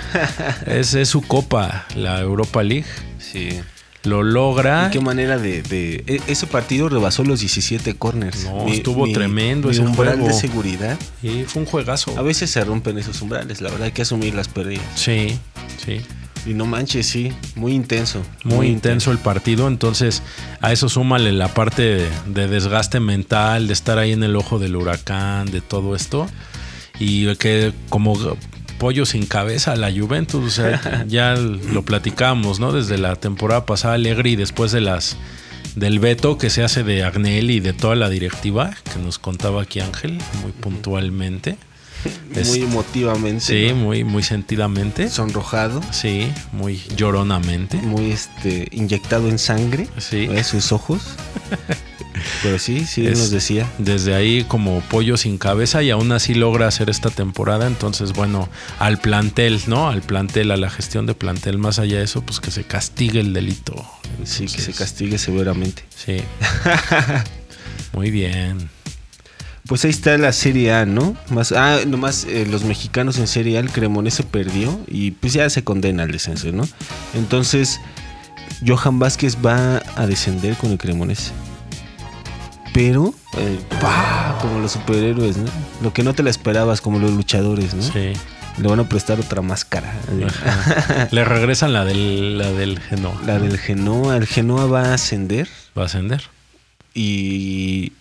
[0.67, 2.87] es, es su copa, la Europa League.
[3.19, 3.61] Sí.
[4.05, 4.87] Lo logra.
[4.87, 8.45] ¿Y qué manera de, de- e- Ese partido rebasó los 17 corners.
[8.45, 10.29] No, estuvo tremendo ese umbral juego.
[10.29, 10.97] de seguridad.
[11.25, 12.17] Y fue un juegazo.
[12.17, 14.85] A veces se rompen esos umbrales, la verdad hay que asumir las pérdidas.
[14.95, 15.37] Sí,
[15.85, 16.01] sí.
[16.49, 18.23] Y no manches, sí, muy intenso.
[18.45, 20.23] Muy, intenso el partido, entonces
[20.61, 24.61] a eso súmale la parte de, de desgaste mental, de estar ahí en el ojo
[24.61, 26.29] del huracán, de todo esto.
[26.99, 28.17] Y que como
[28.79, 32.73] pollo sin cabeza la Juventus, o sea, ya lo platicamos, ¿no?
[32.73, 35.17] Desde la temporada pasada Alegre y después de las
[35.75, 39.63] del veto que se hace de Agnelli y de toda la directiva, que nos contaba
[39.63, 41.57] aquí Ángel muy puntualmente.
[42.47, 43.41] Muy emotivamente.
[43.41, 43.77] Sí, ¿no?
[43.77, 45.11] muy, muy sentidamente.
[45.11, 45.81] Sonrojado.
[45.91, 47.79] Sí, muy lloronamente.
[47.79, 49.89] Muy este, inyectado en sangre.
[49.99, 50.29] Sí.
[50.45, 51.03] Sus ojos.
[52.43, 53.71] Pero sí, sí, Es- nos decía.
[53.79, 57.67] Desde ahí como pollo sin cabeza y aún así logra hacer esta temporada.
[57.67, 58.49] Entonces, bueno,
[58.79, 59.89] al plantel, ¿no?
[59.89, 63.21] Al plantel, a la gestión de plantel, más allá de eso, pues que se castigue
[63.21, 63.75] el delito.
[64.25, 65.85] Sí, que se castigue severamente.
[65.95, 66.19] Sí.
[67.93, 68.69] Muy bien.
[69.67, 71.17] Pues ahí está la Serie A, ¿no?
[71.31, 75.51] Más, ah, nomás eh, los mexicanos en Serie A, el Cremonese perdió y pues ya
[75.51, 76.69] se condena al descenso, ¿no?
[77.15, 77.81] Entonces,
[78.65, 81.33] Johan Vázquez va a descender con el Cremonese.
[82.77, 84.37] Pero, eh, ¡pah!
[84.43, 85.51] como los superhéroes, ¿no?
[85.81, 87.81] Lo que no te la esperabas, como los luchadores, ¿no?
[87.81, 88.13] Sí.
[88.59, 89.95] Le van a prestar otra máscara.
[90.27, 91.09] Ajá.
[91.11, 93.19] Le regresan la del, la del Genoa.
[93.25, 94.19] La del Genoa.
[94.19, 96.25] El Genoa va a ascender Va a ascender.
[96.93, 97.95] y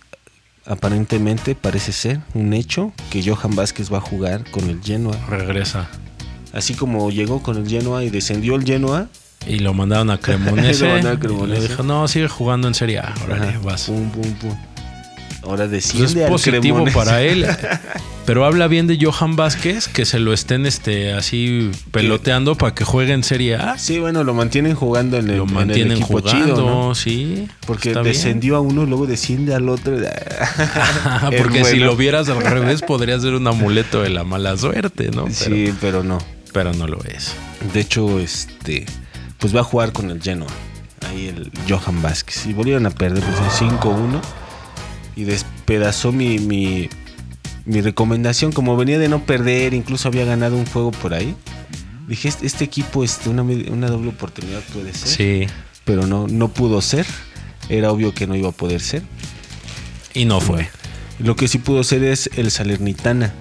[0.65, 5.15] aparentemente parece ser un hecho que Johan Vázquez va a jugar con el Genoa.
[5.29, 5.87] Regresa.
[6.51, 9.07] Así como llegó con el Genoa y descendió el Genoa.
[9.47, 10.85] Y lo mandaron a Cremonese.
[10.87, 11.61] Lo mandaron a y Cremonese.
[11.61, 13.13] le dijo, no, sigue jugando en Serie A.
[13.25, 13.83] Órale, ajá, vas.
[13.83, 14.55] pum, pum, pum.
[15.43, 16.97] Ahora desciende es al positivo Cremonese.
[16.97, 17.45] para él.
[18.25, 22.83] Pero habla bien de Johan Vázquez, que se lo estén este, así peloteando para que
[22.83, 23.77] juegue en Serie A.
[23.77, 26.95] Sí, bueno, lo mantienen jugando en el, Lo en el mantienen equipo jugando, chido, ¿no?
[26.95, 27.47] sí.
[27.67, 28.03] Porque bien.
[28.03, 29.95] descendió a uno, luego desciende al otro.
[31.37, 35.25] Porque si lo vieras al revés, podría ser un amuleto de la mala suerte, ¿no?
[35.25, 36.17] Pero, Sí, pero no.
[36.51, 37.35] pero no lo es.
[37.73, 38.87] De hecho, este,
[39.39, 40.49] pues va a jugar con el Genoa.
[41.07, 42.45] Ahí el Johan Vázquez.
[42.45, 44.21] Y volvieron a perder pues, en 5-1.
[45.15, 46.89] Y despedazó mi, mi,
[47.65, 48.51] mi recomendación.
[48.51, 51.35] Como venía de no perder, incluso había ganado un juego por ahí.
[52.07, 55.07] Dije, este, este equipo, este, una, una doble oportunidad puede ser.
[55.07, 55.53] Sí.
[55.83, 57.05] Pero no, no pudo ser.
[57.69, 59.03] Era obvio que no iba a poder ser.
[60.13, 60.69] Y no fue.
[61.19, 63.33] Lo que sí pudo ser es el Salernitana.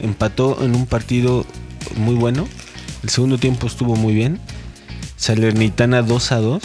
[0.00, 1.46] Empató en un partido
[1.96, 2.48] muy bueno.
[3.02, 4.40] El segundo tiempo estuvo muy bien.
[5.20, 6.62] Salernitana 2 a 2.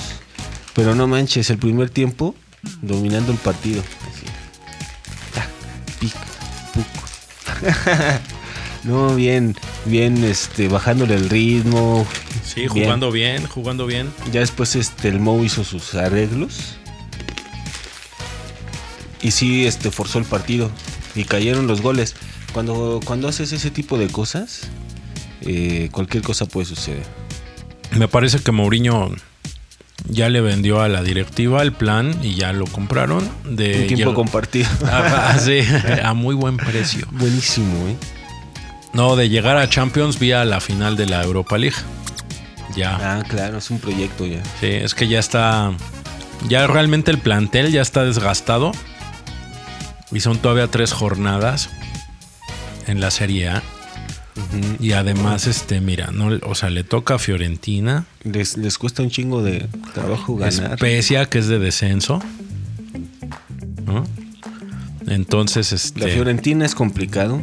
[0.73, 2.35] Pero no manches, el primer tiempo
[2.81, 3.83] dominando el partido.
[4.09, 4.25] Así.
[5.33, 5.49] Tac,
[5.99, 6.13] pic,
[6.73, 6.85] puc.
[8.85, 12.07] no, bien, bien, este, bajándole el ritmo.
[12.43, 14.09] Sí, jugando bien, jugando bien.
[14.31, 16.77] Ya después este, el Mou hizo sus arreglos.
[19.21, 20.71] Y sí, este, forzó el partido.
[21.13, 22.15] Y cayeron los goles.
[22.53, 24.61] Cuando, cuando haces ese tipo de cosas,
[25.41, 27.24] eh, cualquier cosa puede suceder.
[27.95, 29.11] Me parece que Mourinho
[30.07, 34.13] ya le vendió a la directiva el plan y ya lo compraron de Un tiempo
[34.13, 34.67] compartido.
[34.85, 35.59] Ajá, sí,
[36.03, 37.07] a muy buen precio.
[37.11, 37.95] Buenísimo, ¿eh?
[38.93, 41.75] No, de llegar a Champions vía la final de la Europa League.
[42.75, 43.17] Ya.
[43.17, 44.41] Ah, claro, es un proyecto ya.
[44.59, 45.73] Sí, es que ya está.
[46.47, 48.71] Ya realmente el plantel ya está desgastado.
[50.11, 51.69] Y son todavía tres jornadas
[52.87, 53.63] en la Serie A.
[54.79, 59.09] Y además, este, mira, no, o sea, le toca a Fiorentina, les, les cuesta un
[59.09, 60.73] chingo de trabajo ganar.
[60.73, 62.21] Especia, que es de descenso.
[63.85, 64.03] ¿no?
[65.07, 67.41] Entonces, La este, Fiorentina es complicado.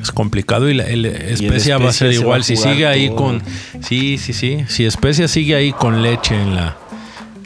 [0.00, 2.40] es complicado y la, el Especia va a ser igual.
[2.40, 3.16] a Si sigue ahí todo.
[3.16, 3.42] con.
[3.82, 4.64] Sí, sí, sí.
[4.68, 6.76] Si Especia sigue ahí con leche en la,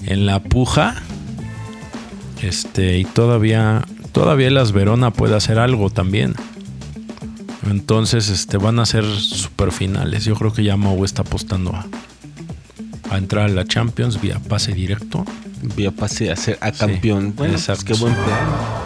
[0.05, 0.97] en la puja.
[2.43, 3.85] Este, y todavía.
[4.13, 6.35] Todavía las Verona puede hacer algo también.
[7.71, 10.25] Entonces, este, van a ser super finales.
[10.25, 11.87] Yo creo que ya Mau está apostando a,
[13.11, 15.25] a entrar a la Champions vía pase directo.
[15.77, 17.35] Ya pase a ser a Sí, campeón.
[17.37, 17.85] bueno, pues exacto.
[17.87, 18.39] qué buen plan.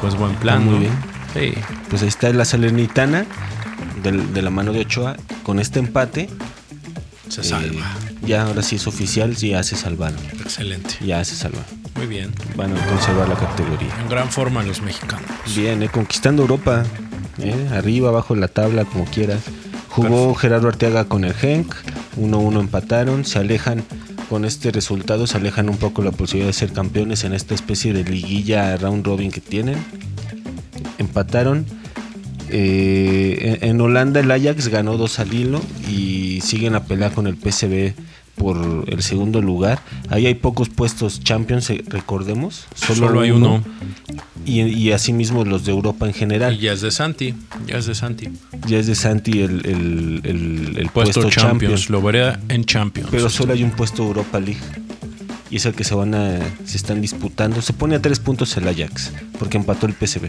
[0.03, 0.65] Pues buen plan.
[0.65, 0.81] Muy ¿no?
[0.81, 0.93] bien.
[1.33, 1.55] Sí.
[1.89, 3.25] Pues ahí está la Salernitana
[4.03, 5.17] de la mano de Ochoa.
[5.43, 6.29] Con este empate,
[7.29, 7.87] Se eh, salva.
[8.27, 10.19] ya ahora sí es oficial, sí ya se salvaron.
[10.41, 10.97] Excelente.
[11.05, 11.65] Ya se salvaron.
[11.97, 12.31] Muy bien.
[12.57, 13.89] Van a conservar la categoría.
[14.03, 15.31] En gran forma los mexicanos.
[15.57, 16.85] Bien, eh, conquistando Europa.
[17.38, 19.42] Eh, arriba, abajo de la tabla, como quieras.
[19.88, 21.75] Jugó Gerardo Arteaga con el Genk.
[22.20, 23.25] 1-1 empataron.
[23.25, 23.83] Se alejan
[24.29, 27.92] con este resultado, se alejan un poco la posibilidad de ser campeones en esta especie
[27.92, 29.77] de liguilla round robin que tienen.
[30.99, 31.66] Empataron.
[32.49, 37.27] Eh, en, en Holanda el Ajax ganó 2 al hilo y siguen a pelear con
[37.27, 37.94] el PSV
[38.37, 39.81] por el segundo lugar.
[40.09, 42.66] Ahí hay pocos puestos champions, eh, recordemos.
[42.75, 43.62] Solo hay uno.
[44.47, 46.59] Y, y asimismo los de Europa en Y general.
[46.59, 47.35] ya es de Santi.
[47.67, 48.29] Ya es de Santi.
[48.67, 51.33] Ya es de Santi el, el- el- el Puesto, puesto, Champions.
[51.83, 51.91] Champions.
[51.91, 53.09] Lo veré en Champions.
[53.11, 54.61] Pero solo hay un puesto Europa League.
[55.51, 56.39] Y es el que se van a.
[56.65, 57.61] se están disputando.
[57.61, 59.13] Se pone a tres puntos el Ajax.
[59.39, 60.29] Porque empató el PSV.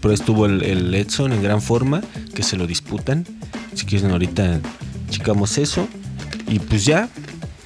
[0.00, 2.00] Pero estuvo el, el Edson en gran forma.
[2.34, 3.26] Que se lo disputan.
[3.74, 4.60] Si quieren ahorita
[5.10, 5.88] checamos eso.
[6.48, 7.08] Y pues ya.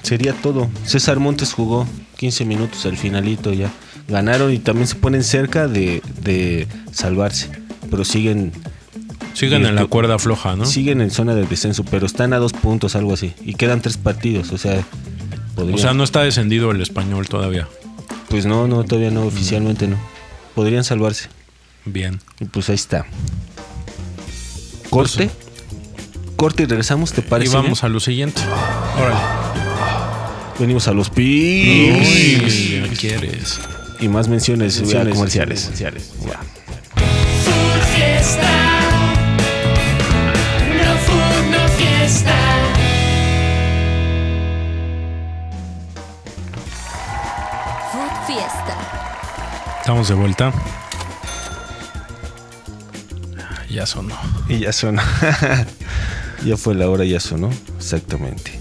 [0.03, 0.69] Sería todo.
[0.85, 1.87] César Montes jugó
[2.17, 3.71] 15 minutos al finalito ya.
[4.09, 7.49] Ganaron y también se ponen cerca de, de salvarse.
[7.90, 8.53] Pero siguen
[9.35, 10.64] Siguen en la cuerda floja, ¿no?
[10.64, 13.33] Siguen en zona de descenso, pero están a dos puntos, algo así.
[13.45, 14.85] Y quedan tres partidos, o sea,
[15.57, 17.67] podrían- O sea, no está descendido el español todavía.
[18.29, 19.97] Pues no, no, todavía no, oficialmente no.
[20.55, 21.29] Podrían salvarse.
[21.85, 22.21] Bien.
[22.40, 23.07] Y pues ahí está.
[24.90, 25.31] Corte.
[26.37, 27.55] Corte y regresamos, ¿te Y parece?
[27.57, 27.90] vamos bien?
[27.90, 28.40] a lo siguiente.
[29.01, 29.21] Órale.
[30.59, 31.11] Venimos a los.
[31.17, 31.90] Uy,
[32.83, 33.59] ya quieres.
[34.05, 35.62] Y más menciones, Menciones, comerciales.
[35.62, 36.12] comerciales.
[36.12, 38.51] Food Fiesta.
[40.69, 42.37] No food, no fiesta.
[47.93, 48.77] Food Fiesta.
[49.81, 50.53] Estamos de vuelta.
[53.71, 54.19] Ya sonó.
[54.51, 55.01] Y ya sonó.
[56.45, 57.49] ya fue la hora, ya sonó.
[57.79, 58.61] Exactamente.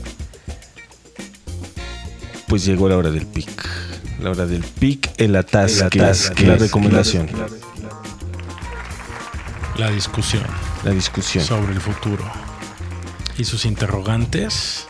[2.47, 3.52] Pues llegó la hora del pick.
[4.23, 7.27] La hora del pick, el atasque, El atasque, la recomendación,
[9.77, 10.43] La discusión
[10.85, 12.23] la discusión sobre el futuro.
[13.37, 14.85] Y sus interrogantes.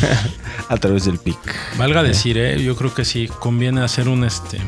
[0.68, 1.38] a través del pick.
[1.78, 2.62] Valga decir, ¿eh?
[2.62, 4.58] yo creo que sí conviene hacer un este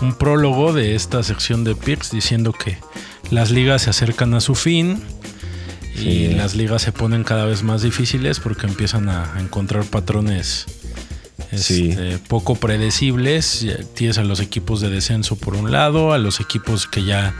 [0.00, 2.78] un prólogo de esta sección de picks diciendo que
[3.30, 5.00] las ligas se acercan a su fin
[5.94, 6.34] y Sí.
[6.36, 10.66] las ligas se ponen cada vez más difíciles porque empiezan a, a encontrar patrones
[11.52, 11.90] Sí.
[11.90, 13.66] este, poco predecibles.
[13.94, 17.34] Tienes a los equipos de descenso por un lado, a los equipos que ya,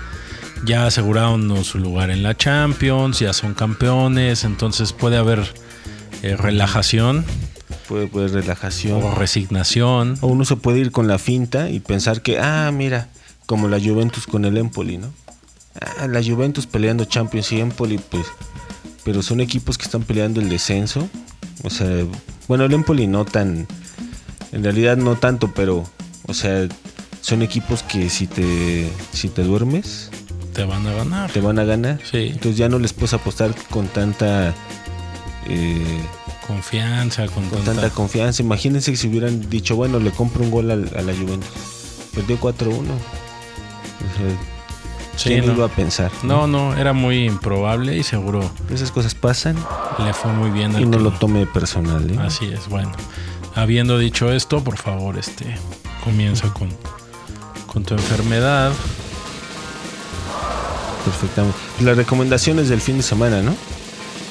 [0.65, 5.41] ya aseguraron su lugar en la Champions, ya son campeones, entonces puede haber
[6.23, 7.25] eh, relajación
[7.89, 9.03] Puede, puede relajación.
[9.03, 10.17] o resignación.
[10.21, 13.09] O uno se puede ir con la finta y pensar que, ah, mira,
[13.47, 15.13] como la Juventus con el Empoli, ¿no?
[15.81, 18.27] Ah, la Juventus peleando Champions y Empoli, pues.
[19.05, 21.09] Pero son equipos que están peleando el descenso.
[21.63, 21.89] O sea,
[22.49, 23.67] bueno, el Empoli no tan.
[24.55, 25.85] En realidad no tanto, pero.
[26.27, 26.67] O sea,
[27.21, 30.11] son equipos que si te, si te duermes,
[30.55, 31.31] te van a ganar.
[31.31, 31.99] te van a ganar.
[32.11, 32.29] Sí.
[32.33, 34.55] Entonces ya no les puedes apostar con tanta.
[35.47, 35.83] eh,
[36.47, 38.43] Confianza, con, con tanta- tanta confianza.
[38.43, 41.49] Imagínense que si hubieran dicho, bueno, le compro un gol al- a, la Juventus.
[42.15, 42.79] Perdió 4-1.
[42.81, 42.91] O sea,
[45.17, 45.53] Sí, ¿Quién no.
[45.53, 46.11] iba a pensar?
[46.25, 49.55] No, no, era muy improbable y seguro Esas cosas pasan
[50.05, 50.77] le fue muy bien.
[50.81, 52.11] y no lo tome personal.
[52.11, 52.17] ¿eh?
[52.21, 52.91] Así es, bueno.
[53.55, 55.57] Habiendo dicho esto, por favor, este
[56.03, 56.69] comienza con,
[57.67, 58.73] con tu enfermedad.
[61.05, 61.59] Perfectamente.
[61.81, 63.55] Las recomendaciones del fin de semana, ¿no?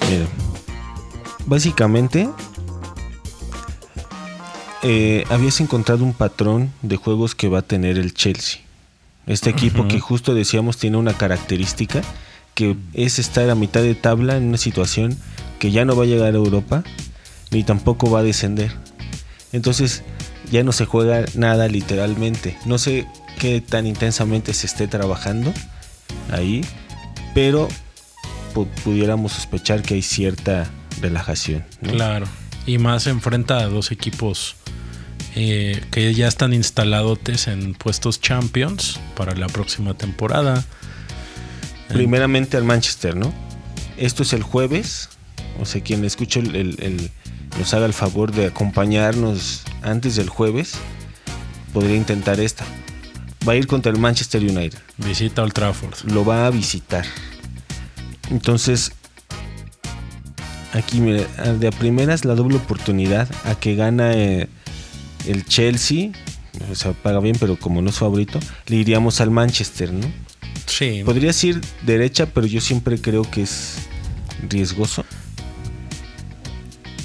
[0.09, 0.27] Miren.
[1.45, 2.29] Básicamente,
[4.81, 8.61] eh, habías encontrado un patrón de juegos que va a tener el Chelsea.
[9.25, 12.01] Este equipo que justo decíamos tiene una característica
[12.55, 15.17] que es estar a mitad de tabla en una situación
[15.59, 16.83] que ya no va a llegar a Europa
[17.51, 18.82] ni tampoco va a descender.
[19.53, 20.03] Entonces
[20.51, 22.57] ya no se juega nada literalmente.
[22.65, 23.07] No sé
[23.39, 25.53] qué tan intensamente se esté trabajando
[26.31, 26.65] ahí,
[27.33, 27.69] pero
[28.53, 30.69] pu- pudiéramos sospechar que hay cierta
[31.01, 31.63] relajación.
[31.81, 31.91] ¿no?
[31.93, 32.25] Claro.
[32.65, 34.55] Y más se enfrenta a dos equipos
[35.35, 40.63] eh, que ya están instalados en puestos champions para la próxima temporada.
[41.89, 43.33] Primeramente al Manchester, ¿no?
[43.97, 45.09] Esto es el jueves.
[45.59, 47.11] O sea, quien escuche el, el- el-
[47.57, 50.73] nos haga el favor de acompañarnos antes del jueves,
[51.73, 52.65] podría intentar esta.
[53.47, 54.79] Va a ir contra el Manchester United.
[54.97, 56.11] Visita Old Trafford.
[56.11, 57.05] Lo va a visitar.
[58.31, 58.93] Entonces,
[60.71, 61.27] aquí mire,
[61.59, 64.47] de a primeras la doble oportunidad a que gana eh,
[65.27, 66.11] el Chelsea.
[66.71, 70.07] O sea, paga bien, pero como no es favorito, le iríamos al Manchester, ¿no?
[70.65, 71.01] Sí.
[71.03, 73.75] Podrías ir derecha, pero yo siempre creo que es
[74.47, 75.03] riesgoso.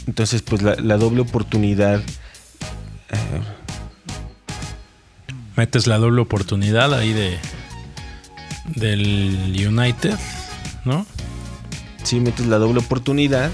[0.09, 2.01] Entonces, pues la, la doble oportunidad.
[3.11, 3.41] eh,
[5.55, 7.39] Metes la doble oportunidad ahí de
[8.75, 10.17] del United,
[10.85, 11.07] ¿no?
[12.05, 13.51] si metes la doble oportunidad.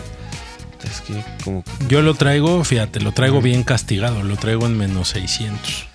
[0.85, 4.77] Es que como que Yo lo traigo, fíjate, lo traigo bien castigado, lo traigo en
[4.79, 5.87] menos 600.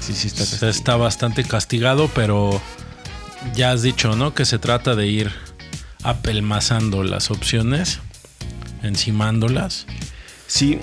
[0.00, 0.44] sí, sí está.
[0.44, 2.58] O sea, está bastante castigado, pero
[3.54, 4.32] ya has dicho, ¿no?
[4.34, 5.30] Que se trata de ir
[6.04, 7.98] apelmazando las opciones,
[8.82, 9.86] encimándolas.
[10.46, 10.78] Sí,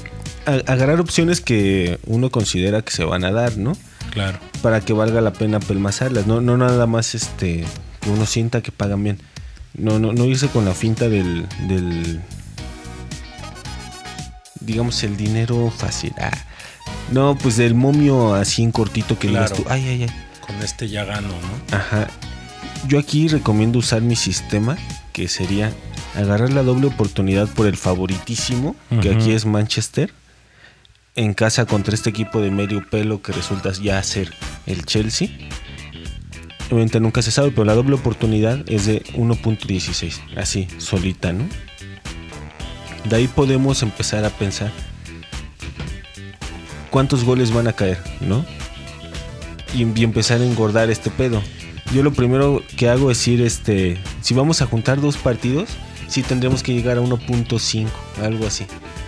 [0.45, 3.77] agarrar opciones que uno considera que se van a dar, ¿no?
[4.11, 4.37] Claro.
[4.61, 7.63] Para que valga la pena pelmazarlas, no, no nada más este
[8.01, 9.19] que uno sienta que pagan bien.
[9.75, 12.21] No, no, no irse con la finta del, del
[14.59, 16.13] digamos el dinero fácil.
[16.19, 16.31] Ah,
[17.11, 19.63] no, pues del momio así en cortito que digas Claro.
[19.63, 20.09] tú, ay, ay, ay.
[20.45, 21.75] Con este ya gano, ¿no?
[21.77, 22.07] Ajá.
[22.87, 24.77] Yo aquí recomiendo usar mi sistema,
[25.13, 25.71] que sería
[26.15, 30.13] agarrar la doble oportunidad por el favoritísimo, que aquí es Manchester,
[31.15, 34.33] en casa contra este equipo de medio pelo que resulta ya ser
[34.65, 35.29] el Chelsea.
[36.67, 41.45] Obviamente nunca se sabe, pero la doble oportunidad es de 1.16, así, solita, ¿no?
[43.09, 44.71] De ahí podemos empezar a pensar
[46.89, 48.45] cuántos goles van a caer, ¿no?
[49.73, 51.41] y, y empezar a engordar este pedo.
[51.93, 55.69] Yo lo primero que hago es ir, este, si vamos a juntar dos partidos,
[56.13, 57.87] sí tendremos que llegar a 1.5,
[58.21, 58.65] algo así,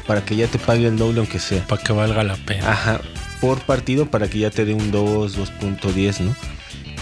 [0.08, 1.66] para que ya te pague el doble aunque sea.
[1.68, 2.72] Para que valga la pena.
[2.72, 3.02] Ajá,
[3.40, 6.36] por partido para que ya te dé un 2, 2.10, ¿no?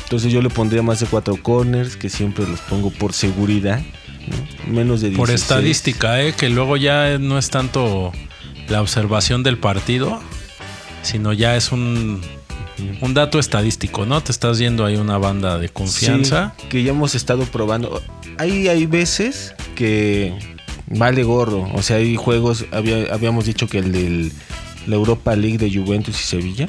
[0.03, 3.79] Entonces yo le pondría más de 4 corners, que siempre los pongo por seguridad,
[4.27, 4.73] ¿no?
[4.73, 5.17] Menos de 16.
[5.17, 6.33] Por estadística, ¿eh?
[6.33, 8.11] Que luego ya no es tanto
[8.67, 10.21] la observación del partido,
[11.01, 12.21] sino ya es un,
[12.99, 14.21] un dato estadístico, ¿no?
[14.21, 16.53] Te estás yendo ahí una banda de confianza.
[16.59, 18.01] Sí, que ya hemos estado probando.
[18.37, 20.33] hay, hay veces que
[20.87, 21.69] vale gorro.
[21.73, 24.31] O sea, hay juegos, había- habíamos dicho que el de
[24.87, 26.67] la Europa League de Juventus y Sevilla.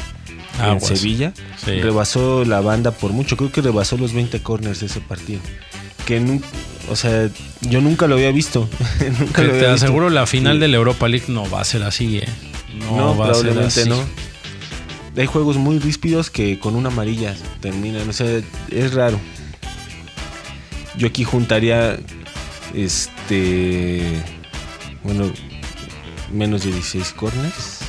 [0.58, 0.86] en Aguas.
[0.98, 1.32] Sevilla.
[1.64, 1.80] Sí.
[1.80, 3.36] Rebasó la banda por mucho.
[3.36, 5.40] Creo que rebasó los 20 corners de ese partido.
[6.06, 6.42] Que nun-
[6.90, 7.28] o sea,
[7.62, 8.68] yo nunca lo había visto.
[9.20, 9.86] nunca lo te había visto.
[9.86, 10.60] aseguro la final Sí.
[10.60, 12.28] de la Europa League no va a ser así, ¿eh?
[12.78, 13.88] No, No, va a ser probablemente así.
[13.88, 13.98] no.
[15.16, 18.08] Hay juegos muy ríspidos que con una amarilla terminan.
[18.08, 19.18] O sea, es raro.
[20.96, 21.98] Yo aquí juntaría.
[22.74, 24.02] Este.
[25.02, 25.30] Bueno.
[26.32, 27.80] Menos de 16 corners.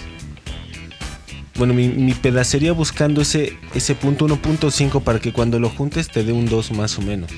[1.57, 6.23] Bueno, mi, mi pedacería buscando ese, ese punto 1.5 para que cuando lo juntes te
[6.23, 7.31] dé un 2 más o menos.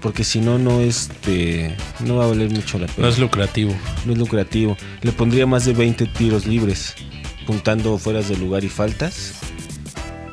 [0.00, 3.74] Porque si no, no este, no va a valer mucho la pena No es lucrativo.
[4.06, 4.76] no es lucrativo.
[5.02, 6.94] Le pondría más de 20 tiros libres,
[7.46, 9.34] juntando fueras de lugar y faltas.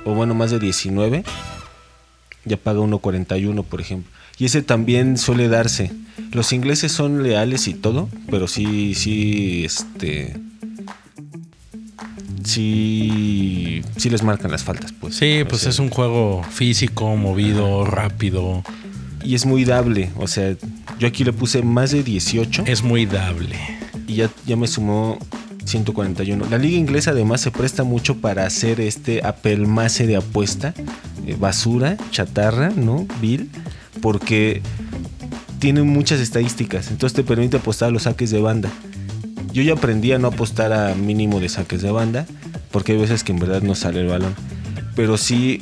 [0.06, 1.26] O bueno, más de 19.
[2.46, 4.10] Ya paga 1.41, por ejemplo.
[4.40, 5.92] Y ese también suele darse.
[6.32, 10.36] Los ingleses son leales y todo, pero sí, sí, este...
[12.44, 15.16] Sí, sí les marcan las faltas, pues.
[15.16, 18.64] Sí, O pues sea, es un juego físico, movido, rápido.
[19.24, 20.56] Y es muy dable, o sea,
[21.00, 22.64] yo aquí le puse más de 18.
[22.66, 23.58] Es muy dable.
[24.08, 25.20] y ya, ya me sumó
[25.66, 26.46] 141.
[26.50, 30.74] La liga inglesa además se presta mucho para hacer este apelmace de apuesta,
[31.26, 33.06] eh, basura, chatarra, ¿no?
[33.20, 33.50] Bill,
[34.02, 34.62] porque
[35.60, 38.70] tiene muchas estadísticas, entonces te permite apostar a los saques de banda.
[39.54, 42.26] Yo ya aprendí a no apostar a mínimo de saques de banda,
[42.72, 44.36] porque hay veces que en verdad no sale el balón,
[44.96, 45.62] pero sí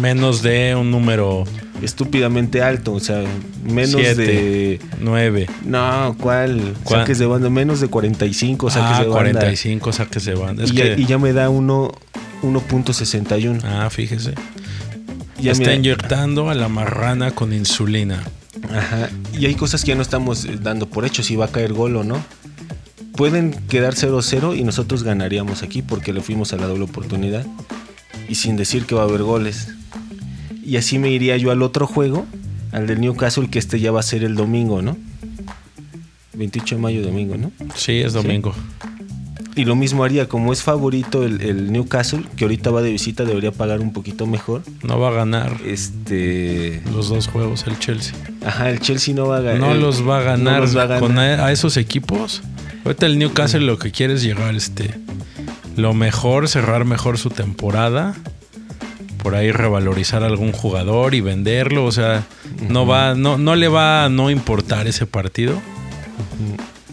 [0.00, 1.44] Menos de un número
[1.82, 3.24] estúpidamente alto, o sea,
[3.64, 4.22] menos Siete.
[4.26, 4.80] de...
[5.00, 5.46] 9.
[5.64, 6.74] No, ¿cuál?
[6.84, 7.00] ¿Cuál?
[7.00, 9.32] Saques de banda, menos de 45 saques Ah, de banda.
[9.40, 10.64] 45 saques de banda.
[10.64, 11.92] Es y, ya, que, y ya me da uno
[12.42, 13.60] 1.61.
[13.64, 14.34] Ah, fíjese.
[15.40, 18.22] Ya Está mira- inyectando a la marrana con insulina.
[18.72, 19.10] Ajá.
[19.38, 21.72] Y hay cosas que ya no estamos eh, dando por hecho, si va a caer
[21.72, 22.24] gol o no.
[23.12, 27.46] Pueden quedar 0-0 y nosotros ganaríamos aquí porque le fuimos a la doble oportunidad.
[28.28, 29.68] Y sin decir que va a haber goles.
[30.64, 32.26] Y así me iría yo al otro juego,
[32.72, 34.96] al del Newcastle, que este ya va a ser el domingo, ¿no?
[36.34, 37.52] 28 de mayo, domingo, ¿no?
[37.74, 38.54] Sí, es domingo.
[39.56, 43.24] Y lo mismo haría, como es favorito el, el Newcastle, que ahorita va de visita,
[43.24, 44.62] debería pagar un poquito mejor.
[44.82, 46.82] No va a ganar Este.
[46.92, 48.14] los dos juegos el Chelsea.
[48.44, 49.60] Ajá, el Chelsea no va a ganar.
[49.60, 51.00] No los va a ganar, los va a ganar.
[51.00, 52.42] con a, a esos equipos.
[52.84, 54.94] Ahorita el Newcastle lo que quiere es llegar este
[55.76, 58.14] lo mejor, cerrar mejor su temporada.
[59.22, 62.24] Por ahí revalorizar a algún jugador y venderlo, o sea,
[62.68, 65.60] no va no no le va a no importar ese partido.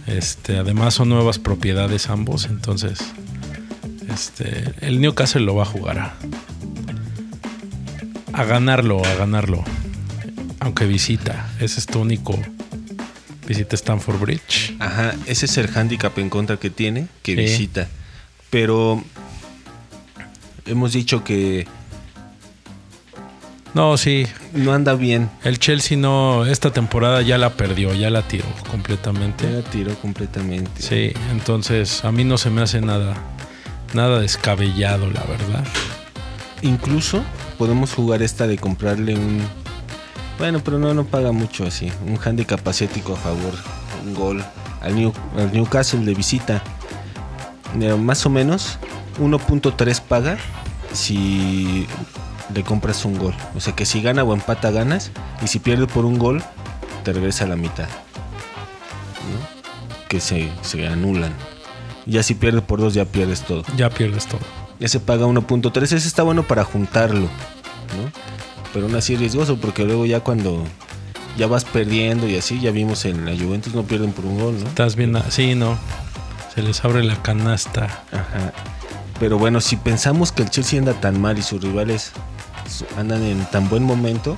[0.08, 3.00] Este, además son nuevas propiedades ambos, entonces
[4.14, 6.16] este el Newcastle lo va a jugar a,
[8.34, 9.64] a ganarlo, a ganarlo.
[10.60, 12.40] Aunque visita, ese es tu único
[13.48, 14.76] visita Stanford Bridge.
[14.80, 17.42] Ajá, ese es el handicap en contra que tiene, que Sí.
[17.42, 17.88] visita.
[18.50, 19.04] Pero
[20.66, 21.68] hemos dicho que
[23.74, 25.30] No, sí, no anda bien.
[25.44, 29.50] el Chelsea no esta temporada ya la perdió, ya la tiró Ya completamente.
[29.52, 30.82] la tiró completamente.
[30.82, 33.16] Sí, entonces a mí no se me hace nada
[33.94, 35.64] nada descabellado, la verdad.
[36.62, 37.24] Incluso
[37.58, 39.42] podemos jugar esta de comprarle un.
[40.40, 41.92] Bueno, pero no, no paga mucho así.
[42.06, 43.54] Un handicap asiático a favor.
[44.06, 44.44] Un gol
[44.82, 46.64] al, New- al Newcastle de visita.
[47.76, 48.78] Mira, más o menos
[49.20, 50.38] 1.3 paga
[50.92, 51.88] si
[52.54, 53.34] le compras un gol.
[53.56, 55.12] O sea que si gana o empata ganas.
[55.42, 56.44] Y si pierde por un gol,
[57.04, 57.86] te regresa a la mitad.
[57.86, 60.08] ¿no?
[60.08, 61.34] Que se, se anulan.
[62.06, 63.64] Ya si pierde por dos, ya pierdes todo.
[63.78, 64.42] Ya pierdes todo.
[64.80, 65.82] Ya se paga 1.3.
[65.82, 68.12] Ese está bueno para juntarlo, ¿no?
[68.74, 70.64] Pero aún así es riesgoso porque luego ya cuando
[71.38, 74.60] ya vas perdiendo y así, ya vimos en la Juventus no pierden por un gol,
[74.60, 74.68] ¿no?
[74.68, 75.78] Estás bien, sí, no.
[76.54, 77.86] Se les abre la canasta.
[78.12, 78.54] Ajá.
[79.20, 82.12] Pero bueno, si pensamos que el Chelsea anda tan mal y sus rivales
[82.98, 84.38] andan en tan buen momento,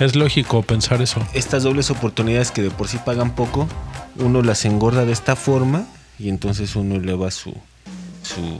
[0.00, 1.20] Es lógico pensar eso.
[1.34, 3.68] estas dobles oportunidades que de por sí pagan poco,
[4.16, 5.86] uno las engorda de esta forma
[6.18, 7.54] y entonces uno eleva su
[8.22, 8.58] su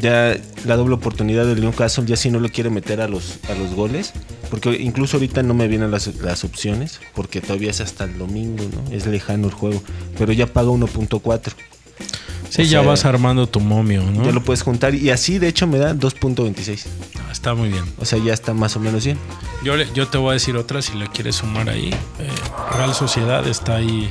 [0.00, 3.54] ya la doble oportunidad del Newcastle ya si no lo quiere meter a los a
[3.54, 4.12] los goles
[4.50, 8.64] porque incluso ahorita no me vienen las, las opciones porque todavía es hasta el domingo
[8.64, 9.82] no es lejano el juego
[10.18, 11.52] pero ya paga 1.4
[12.54, 14.24] Sí, O ya sea, vas armando tu momio, ¿no?
[14.24, 16.84] ya lo puedes juntar y así de hecho me da 2.26
[17.18, 17.84] Ah, Está muy bien.
[17.98, 19.18] o sea ya está más o menos bien
[19.64, 21.90] Yo, le- yo te voy a decir otra si le quieres sumar ahí.
[22.20, 22.28] Eh,
[22.76, 24.08] Real Sociedad está ahí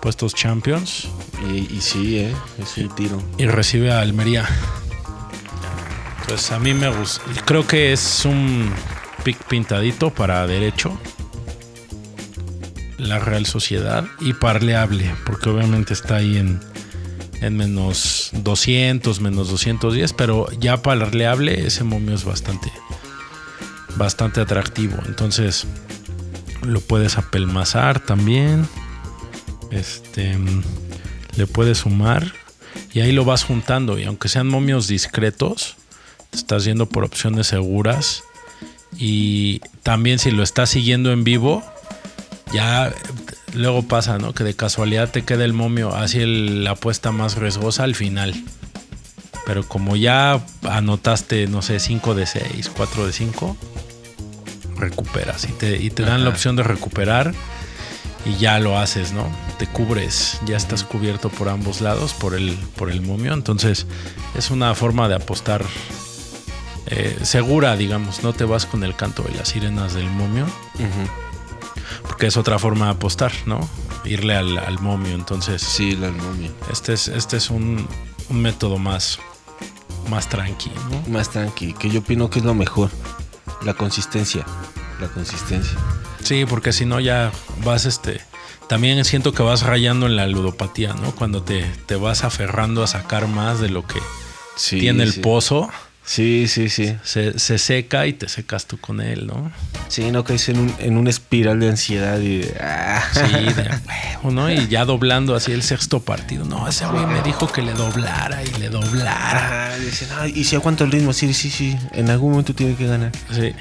[0.00, 1.08] puestos Champions
[1.52, 2.32] y, y sí eh,
[2.62, 4.46] es un tiro y recibe a Almería.
[6.28, 7.22] Pues a mí me gusta.
[7.44, 8.70] Creo que es un
[9.24, 10.96] pick pintadito para derecho.
[12.98, 16.60] la Real Sociedad y parleable, porque obviamente está ahí en,
[17.40, 22.72] en menos 200, menos 210, pero ya parleable ese momio es bastante,
[23.96, 24.96] bastante atractivo.
[25.06, 25.66] Entonces
[26.62, 28.66] lo puedes apelmazar también.
[29.70, 30.36] Este
[31.36, 32.32] le puedes sumar
[32.92, 33.98] y ahí lo vas juntando.
[33.98, 35.76] Y aunque sean momios discretos,
[36.30, 38.24] te estás yendo por opciones seguras.
[38.96, 41.62] Y también si lo estás siguiendo en vivo,
[42.52, 42.92] ya
[43.54, 44.32] luego pasa, ¿no?
[44.34, 48.34] Que de casualidad te queda el momio, el- la apuesta más riesgosa al final.
[49.46, 53.56] Pero como ya anotaste, no sé, 5 de 6, 4 de 5,
[54.76, 57.34] recuperas y te, y te dan la opción de recuperar
[58.26, 59.26] y ya lo haces, ¿no?
[59.58, 63.32] Te cubres, ya estás cubierto por ambos lados por el, por el momio.
[63.32, 63.86] Entonces
[64.36, 65.64] es una forma de apostar
[66.86, 68.22] eh, segura, digamos.
[68.22, 70.44] No te vas con el canto de las sirenas del momio,
[70.74, 71.08] Ujú.
[72.02, 73.68] Porque es otra forma de apostar, ¿no?
[74.04, 75.14] Irle al, al momio.
[75.14, 76.50] Entonces Sí, la momia.
[76.70, 77.86] este es, este es un,
[78.28, 79.18] un método más,
[80.10, 81.12] más tranqui, ¿no?
[81.12, 82.90] Más tranqui, que yo opino que es lo mejor.
[83.62, 84.44] La consistencia.
[85.00, 85.76] La consistencia.
[86.22, 87.32] Sí, porque si no ya
[87.64, 88.20] vas este.
[88.68, 91.12] También siento que vas rayando en la ludopatía, ¿no?
[91.12, 93.98] Cuando te, te vas aferrando a sacar más de lo que
[94.56, 95.20] Sí, tiene el sí.
[95.20, 95.70] pozo,
[96.10, 96.96] Sí, sí, sí.
[97.04, 99.52] se, se seca y te secas tú con él, ¿no?
[99.88, 103.02] Sí, no caes en, un, en una espiral de ansiedad y de, ah.
[103.12, 103.70] Sí, de
[104.22, 104.50] huevo, ¿no?
[104.50, 106.46] Y ya doblando así el sexto partido.
[106.46, 109.74] No, ese güey me dijo que le doblara y le doblara.
[109.74, 111.76] Ah, dicen, "Ay, y si aguanto el ritmo, sí, sí, sí.
[111.92, 113.12] En algún momento tiene que ganar.
[113.30, 113.52] Sí.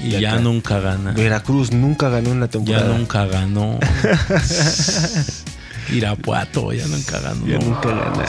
[0.00, 1.10] Y Y ya nunca gana.
[1.10, 2.96] Veracruz nunca ganó en la Ya temporada.
[2.96, 3.80] nunca ganó.
[5.92, 7.44] Irapuato, ya nunca ganó.
[7.46, 8.24] Ya nunca ganaron.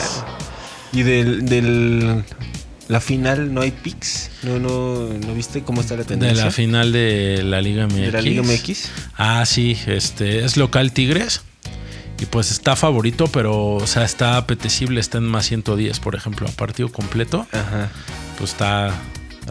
[0.92, 2.24] Y del, del
[2.90, 4.30] la final no hay picks.
[4.42, 6.46] No, no, ¿no viste cómo está la De tendencia?
[6.46, 7.94] la final de la Liga MX.
[7.94, 8.90] de la Liga MX.
[9.16, 11.42] Ah, sí, este es local Tigres.
[12.20, 16.48] Y pues está favorito, pero o sea, está apetecible, está en más 110, por ejemplo,
[16.48, 17.46] a partido completo.
[17.52, 17.90] Ajá.
[18.38, 18.92] Pues está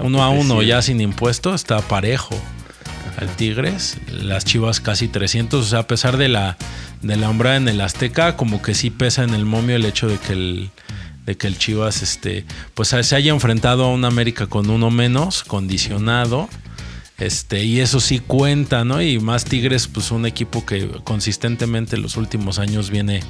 [0.01, 2.35] uno a uno ya sin impuesto, está parejo
[3.17, 3.97] al Tigres.
[4.11, 6.57] Las Chivas casi 300, o sea, a pesar de la
[7.01, 10.09] de la hombrada en el Azteca, como que sí pesa en el momio el hecho
[10.09, 10.69] de que el
[11.29, 15.43] de que el Chivas este pues se haya enfrentado a un América con uno menos,
[15.43, 16.49] condicionado.
[17.19, 18.99] Este, y eso sí cuenta, ¿no?
[19.01, 23.21] Y más Tigres, pues un equipo que consistentemente los últimos años viene,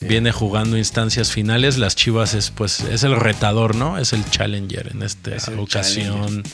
[0.00, 1.76] viene jugando instancias finales.
[1.76, 3.98] Las Chivas es pues es el retador, ¿no?
[3.98, 6.44] Es el challenger en esta Es ocasión.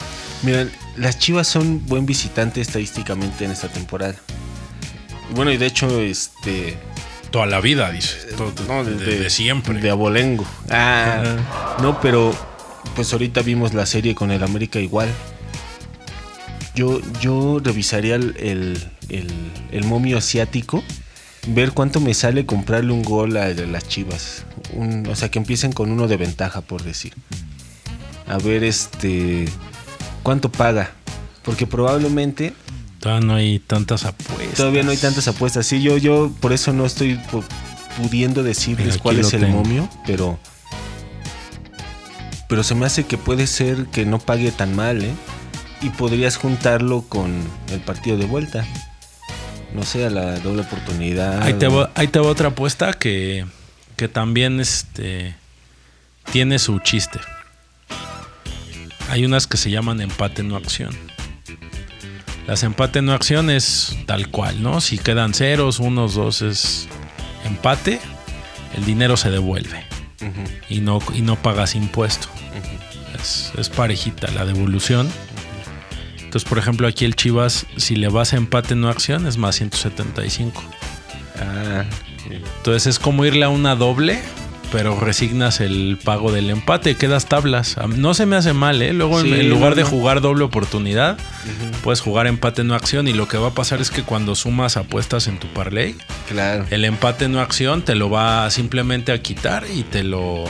[0.42, 4.16] Miren, las Chivas son buen visitante estadísticamente en esta temporada.
[5.36, 6.76] Bueno, y de hecho, este.
[7.31, 8.16] Toda la vida, dice.
[8.37, 9.81] Todo- no, de, de siempre.
[9.81, 10.47] De abolengo.
[10.70, 11.22] Ah,
[11.83, 12.35] no, pero
[12.97, 15.09] pues ahorita vimos la serie con el América igual.
[16.74, 20.83] Yo, yo revisaría el, el, el- el momio asiático,
[21.49, 24.45] ver cuánto me sale comprarle un gol a las Chivas.
[24.72, 27.12] Un- o sea, que empiecen con uno de ventaja, por decir.
[28.26, 29.47] A ver, este,
[30.22, 30.93] cuánto paga.
[31.43, 32.53] Porque probablemente
[33.09, 34.54] Todavía no hay tantas apuestas.
[34.56, 35.66] Todavía no hay tantas apuestas.
[35.66, 37.44] Sí, yo, yo por eso no estoy pu-
[37.96, 39.59] pudiendo decirles Mira, cuál es el tengo.
[39.62, 40.38] momio, pero.
[42.48, 45.12] Pero se me hace que puede ser que no pague tan mal, ¿eh?
[45.82, 47.34] Y podrías juntarlo con
[47.70, 48.66] el partido de vuelta.
[49.74, 51.42] No sé, a la doble oportunidad.
[51.42, 53.44] Ahí te, va, ahí te va otra apuesta que,
[53.96, 55.34] que también este,
[56.32, 57.20] tiene su chiste.
[59.11, 60.94] Hay unas que se llaman empate no acción.
[62.49, 64.80] Las empate no acción es tal cual, ¿no?
[64.80, 66.88] Si quedan ceros, unos, dos es
[67.44, 68.01] empate,
[68.74, 69.84] el dinero se devuelve
[70.70, 72.28] y no, y no pagas impuesto.
[73.59, 75.11] es parejita la devolución.
[76.16, 79.57] Entonces, por ejemplo, aquí el Chivas, si le vas a empate no acción, es más
[79.57, 80.62] 175.
[81.40, 81.84] Ah,
[82.30, 84.22] Entonces es como irle a una doble,
[84.71, 87.77] pero resignas el pago del empate, quedas tablas.
[87.97, 88.93] No se me hace mal, ¿eh?
[88.93, 89.89] Luego en- Sí, en lugar no, de no.
[89.89, 91.16] jugar doble oportunidad,
[91.83, 94.77] puedes jugar empate no acción y lo que va a pasar es que cuando sumas
[94.77, 95.95] apuestas en tu parlay,
[96.29, 96.66] claro.
[96.71, 100.45] el empate no acción te lo va simplemente a quitar y te lo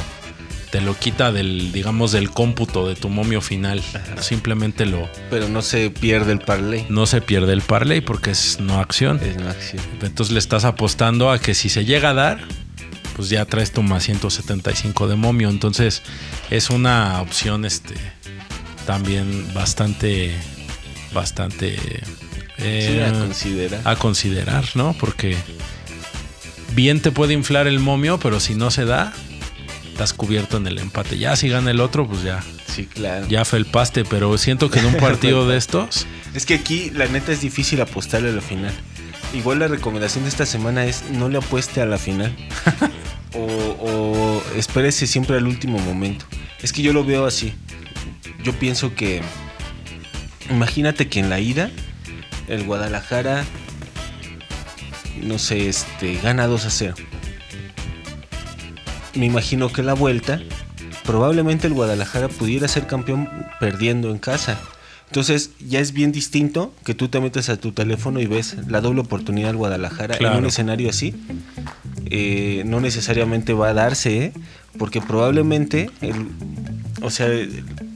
[0.70, 3.82] te lo quita del digamos del cómputo de tu momio final.
[4.20, 6.84] Simplemente lo Pero no se pierde el parlay.
[6.90, 9.18] no se pierde el parlay porque es no acción.
[9.22, 9.82] Es una acción.
[10.02, 12.40] Entonces le estás apostando a que si se llega a dar,
[13.18, 15.50] pues ya traes tu más 175 de momio.
[15.50, 16.02] Entonces
[16.50, 17.96] es una opción este
[18.86, 20.34] también bastante,
[21.12, 21.76] bastante
[22.58, 23.80] eh, Sí, a considerar.
[23.84, 24.94] a considerar, ¿no?
[24.98, 25.36] Porque
[26.76, 29.12] bien te puede inflar el momio, pero si no se da,
[29.90, 31.18] estás cubierto en el empate.
[31.18, 32.40] Ya si gana el otro, pues ya,
[32.72, 33.26] Sí, claro.
[33.28, 34.04] ya felpaste.
[34.04, 37.80] Pero siento que en un partido de estos, Es que aquí, la neta, es difícil
[37.80, 38.72] apostarle a la final.
[39.34, 42.34] Igual la recomendación de esta semana es no le apueste a la final.
[43.34, 46.24] o, o espérese siempre al último momento.
[46.62, 47.52] Es que yo lo veo así.
[48.42, 49.22] Yo pienso que.
[50.50, 51.70] Imagínate que en la ida,
[52.48, 53.44] el Guadalajara.
[55.22, 56.18] No sé, este.
[56.22, 56.94] gana 2 a 0.
[59.14, 60.40] Me imagino que la vuelta.
[61.04, 63.28] Probablemente el Guadalajara pudiera ser campeón
[63.60, 64.60] perdiendo en casa.
[65.06, 68.82] Entonces ya es bien distinto que tú te metes a tu teléfono y ves la
[68.82, 71.14] doble oportunidad del Guadalajara en un escenario así.
[72.06, 74.32] Eh, no necesariamente va a darse, ¿eh?
[74.78, 76.26] porque probablemente, el-
[77.02, 77.28] o sea,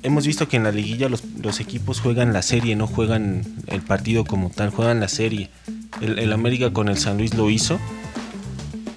[0.03, 3.81] hemos visto que en la liguilla los, los equipos juegan la serie, no juegan el
[3.83, 5.51] partido como tal, juegan la serie.
[6.01, 7.79] El, el América con el San Luis lo hizo,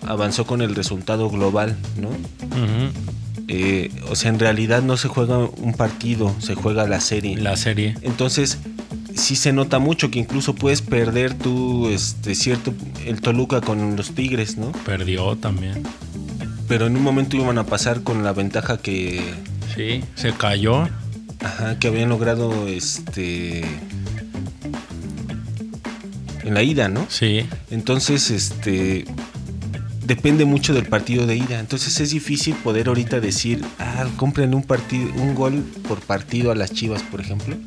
[0.05, 2.09] avanzó con el resultado global, ¿no?
[3.47, 7.37] Eh, o sea, en realidad no se juega un partido, se juega la serie.
[7.37, 7.95] La serie.
[8.01, 8.57] Entonces,
[9.15, 12.73] sí se nota mucho que incluso puedes perder tú, este, cierto,
[13.05, 14.71] el Toluca con los Tigres, ¿no?
[14.85, 15.83] Perdió también.
[16.67, 19.21] Pero en un momento iban a pasar con la ventaja que,
[19.75, 20.03] Sí.
[20.15, 20.87] Se cayó.
[21.43, 23.59] ajá, que habían logrado, este,
[26.43, 27.05] en la ida, ¿no?
[27.09, 27.45] Sí.
[27.71, 29.05] Entonces, este,
[30.05, 31.59] depende mucho del partido de ida.
[31.59, 36.55] Entonces es difícil poder ahorita decir, ah, compren un partido, un gol por partido a
[36.55, 37.57] las Chivas, por ejemplo.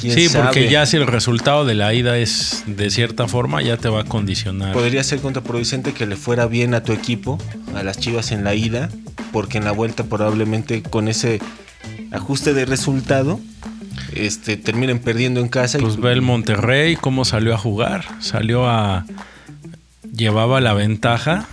[0.00, 3.76] ¿Quién Sí, porque ya si el resultado de la ida es de cierta forma, ya
[3.76, 4.72] te va a condicionar.
[4.72, 7.38] Podría ser contraproducente que le fuera bien a tu equipo,
[7.74, 8.88] a las Chivas en la ida,
[9.32, 11.40] porque en la vuelta probablemente con ese
[12.12, 13.40] ajuste de resultado
[14.14, 15.78] este terminen perdiendo en casa.
[15.78, 18.04] y- Pues ve el Monterrey cómo salió a jugar.
[18.20, 19.04] Salió a.
[20.14, 21.46] Llevaba la ventaja.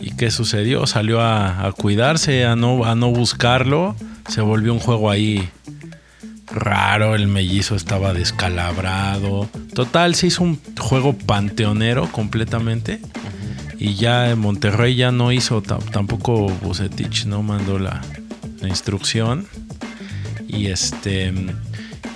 [0.00, 0.86] ¿Y qué sucedió?
[0.86, 3.96] Salió a, a cuidarse, a no, a no buscarlo.
[4.28, 5.48] Se volvió un juego ahí
[6.56, 7.14] raro.
[7.14, 9.48] El mellizo estaba descalabrado.
[9.74, 13.00] Total, se hizo un juego panteonero completamente.
[13.78, 18.02] Y ya en Monterrey ya no hizo, tam- tampoco Bucetich no mandó la,
[18.60, 19.46] la instrucción.
[20.48, 21.32] Y este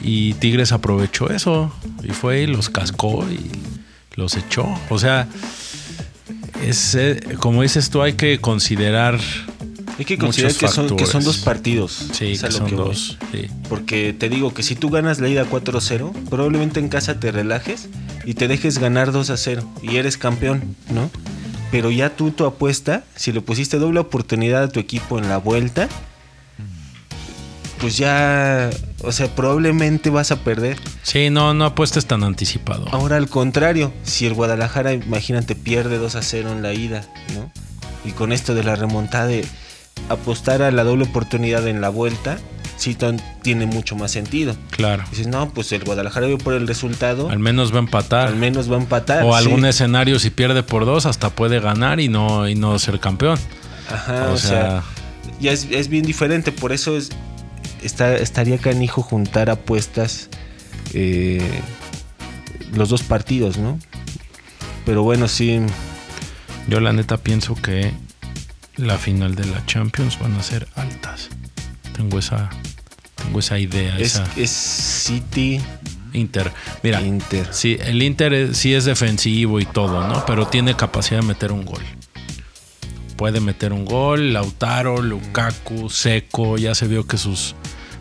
[0.03, 1.71] y Tigres aprovechó eso
[2.03, 3.51] y fue y los cascó y
[4.17, 4.67] los echó.
[4.89, 5.29] O sea,
[6.65, 9.19] es, eh, como dices tú, hay que considerar.
[9.99, 11.25] Hay que considerar que son, que son factores.
[11.25, 12.07] dos partidos.
[12.13, 13.19] Sí, es que son que dos.
[13.33, 13.49] sí.
[13.69, 17.89] Porque te digo que si tú ganas la ida 4-0, probablemente en casa te relajes
[18.25, 21.11] y te dejes ganar 2-0 y eres campeón, ¿no?
[21.71, 25.37] Pero ya tú tu apuesta, si le pusiste doble oportunidad a tu equipo en la
[25.37, 25.89] vuelta,
[27.81, 28.71] pues ya,
[29.03, 30.77] o sea, probablemente vas a perder.
[31.03, 32.87] Sí, no, no apuestes tan anticipado.
[32.91, 37.51] Ahora al contrario, si el Guadalajara, imagínate, pierde 2 a 0 en la ida, ¿no?
[38.05, 39.45] Y con esto de la remontada de
[40.11, 42.39] apostar a la doble oportunidad en la vuelta,
[42.77, 42.97] sí
[43.43, 44.57] tiene mucho más sentido.
[44.71, 45.05] Claro.
[45.11, 48.29] Dices, no, pues el Guadalajara vio por el resultado, Al menos va a empatar.
[48.29, 49.25] al menos va a empatar.
[49.25, 49.39] o sí.
[49.39, 53.39] algún escenario, si pierde por dos, hasta puede ganar y no, y no ser campeón.
[53.91, 54.83] Ajá, o o, sea, sea,
[55.41, 57.11] ya es, es bien diferente, por eso es,
[57.83, 60.29] está, estaría canijo juntar apuestas
[60.95, 61.43] eh,
[62.73, 63.79] los dos partidos, ¿no?
[64.87, 65.61] Pero bueno, sí,
[66.69, 67.93] yo la neta pienso que
[68.81, 71.29] la final de la Champions van a ser altas.
[71.97, 72.51] Tengo esa,
[73.17, 75.61] tengo esa idea, es, esa es City,
[76.13, 76.51] Inter.
[76.83, 77.49] Mira, Inter.
[77.53, 80.25] sí, el Inter es- sí es defensivo y todo, ¿no?
[80.27, 81.83] Pero tiene capacidad de meter un gol.
[83.17, 87.55] Puede meter un gol, Lautaro, Lukaku, Seco, ya se vio que sus,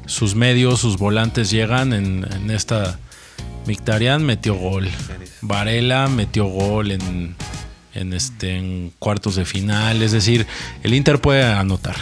[0.05, 2.97] sus medios, sus volantes llegan en, en esta...
[3.65, 4.87] Mictarian metió gol.
[5.41, 7.35] Varela metió gol en,
[7.93, 10.01] en, este, en cuartos de final.
[10.01, 10.45] Es decir,
[10.83, 11.95] el Inter puede anotar.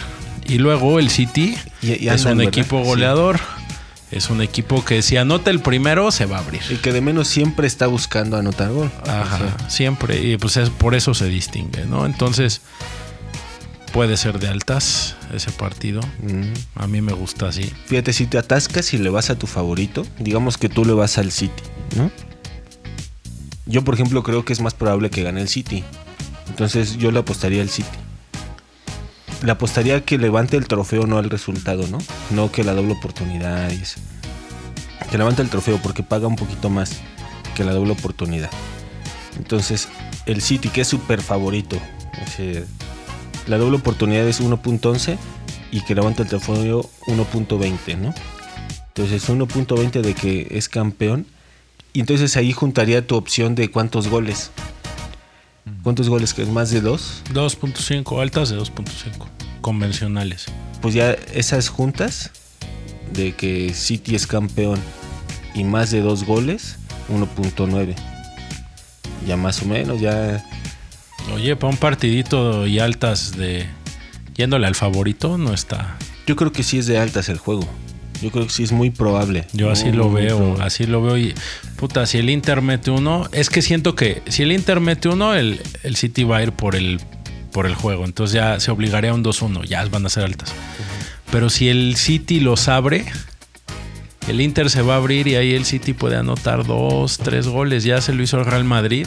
[0.46, 2.48] Y luego el City Y- y es andan, un ¿verdad?
[2.58, 2.86] equipo Sí.
[2.88, 3.40] goleador.
[4.10, 6.62] Es un equipo que si anota el primero se va a abrir.
[6.70, 8.90] Y que de menos siempre está buscando anotar gol.
[9.06, 10.22] Ajá, O sea, siempre.
[10.24, 12.06] Y pues es, por eso se distingue, ¿no?
[12.06, 12.62] Entonces,
[13.92, 16.00] puede ser de altas ese partido.
[16.22, 16.52] mm.
[16.76, 17.70] A mí me gusta así.
[17.86, 21.18] Fíjate, si te atascas y le vas a tu favorito, digamos que tú le vas
[21.18, 21.62] al City,
[21.96, 22.10] ¿no?
[23.68, 25.84] Yo, por ejemplo, creo que es más probable que gane el City.
[26.48, 27.88] Entonces yo le apostaría al City.
[29.42, 31.98] Le apostaría que levante el trofeo, no el resultado, ¿no?
[32.30, 34.00] No que la doble oportunidad y eso.
[35.10, 36.92] Que levante el trofeo porque paga un poquito más
[37.54, 38.50] que la doble oportunidad.
[39.36, 39.88] Entonces,
[40.24, 41.78] el City, que es súper favorito.
[43.46, 45.18] la doble oportunidad es 1.11
[45.70, 48.14] y que levanta el trofeo 1.20, ¿no?
[48.88, 51.26] Entonces 1.20 de que es campeón.
[51.92, 54.50] Y entonces ahí juntaría tu opción de cuántos goles.
[55.82, 56.34] ¿Cuántos goles?
[56.34, 57.22] ¿Que es más de dos?
[57.32, 59.26] 2.5, altas de 2.5.
[59.60, 60.46] Convencionales.
[60.80, 62.30] Pues ya esas juntas
[63.12, 64.80] de que City es campeón
[65.54, 66.76] y más de dos goles,
[67.10, 67.94] 1.9.
[69.26, 70.44] ya más o menos, ya
[71.34, 73.66] Oye, para un partidito y altas de
[74.34, 75.96] yéndole al favorito no está.
[76.26, 77.68] yo creo que sí es de altas el juego.
[78.22, 79.46] Yo creo que sí es muy probable.
[79.52, 80.64] Yo así Muy, lo muy veo, probable.
[80.64, 81.34] así lo veo y
[81.76, 85.34] puta, si el Inter mete uno, es que siento que si el Inter mete uno,
[85.34, 87.00] el, el City va a ir por el
[87.52, 90.52] por el juego, entonces ya se obligaría a un 2-1, ya van a ser altas.
[91.32, 93.04] Pero si el City los abre,
[94.28, 97.84] el Inter se va a abrir y ahí el City puede anotar dos, tres goles,
[97.84, 99.06] ya se lo hizo el Real Madrid.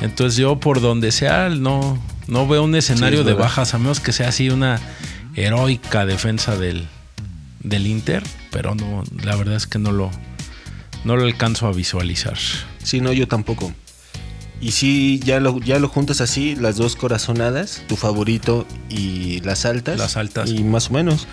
[0.00, 1.98] Entonces yo por donde sea no,
[2.28, 4.78] no veo un escenario es de bajas, a menos que sea así una
[5.34, 6.86] heroica defensa del,
[7.60, 10.10] del Inter, pero no, la verdad es que no lo,
[11.04, 12.36] no lo alcanzo a visualizar.
[12.82, 13.72] Sí, no, yo tampoco.
[14.60, 19.64] Y si ya lo, ya lo juntas así, las dos corazonadas, tu favorito y las
[19.64, 19.98] altas.
[19.98, 20.50] Las altas.
[20.50, 21.26] Y más o menos.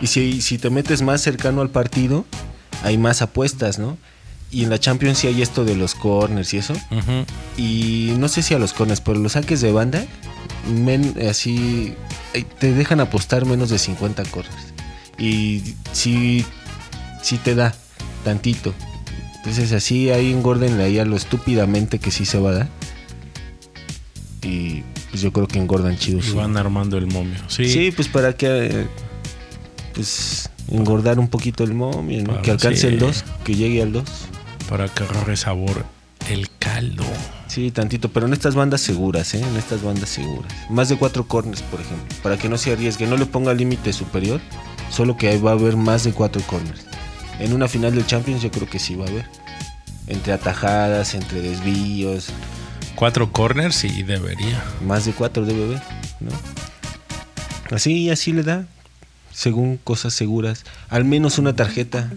[0.00, 2.24] Y si, si te metes más cercano al partido,
[2.82, 3.98] hay más apuestas, ¿no?
[4.50, 6.74] Y en la Champions sí hay esto de los corners y eso.
[7.56, 10.04] Y no sé si a los corners, pero los saques de banda,
[10.68, 11.94] men- así,
[12.34, 14.71] eh, te dejan apostar menos de 50 corners.
[15.22, 15.62] Y
[15.92, 16.44] sí,
[17.22, 17.72] sí te da
[18.24, 18.74] tantito.
[19.36, 22.68] Entonces así ahí engordenle ahí a lo estúpidamente que sí se va a dar.
[24.42, 26.28] Y pues yo creo que engordan chidos.
[26.28, 27.38] Y van armando el momio.
[27.46, 28.86] Sí, Sí, pues para que eh,
[29.94, 32.86] pues engordar un poquito el momio, que alcance sí.
[32.88, 34.04] el 2, que llegue al 2.
[34.68, 35.84] para que agarre sabor
[36.28, 37.04] el caldo.
[37.46, 39.40] Sí, tantito, pero en estas bandas seguras, ¿eh?
[39.40, 40.52] En estas bandas seguras.
[40.70, 42.16] Más de cuatro corners, por ejemplo.
[42.22, 44.40] Para que no se arriesgue, no le ponga límite superior,
[44.92, 46.86] solo que ahí va a haber más de cuatro corners.
[47.40, 49.26] En una final del Champions yo creo que sí va a haber.
[50.06, 52.28] Entre atajadas, entre desvíos,
[52.94, 54.62] Cuatro corners y debería.
[54.86, 55.82] más de cuatro debe haber,
[56.20, 56.30] ¿no?
[57.74, 58.66] Así, así le da,
[59.32, 60.64] según cosas seguras.
[60.88, 62.10] Al menos una tarjeta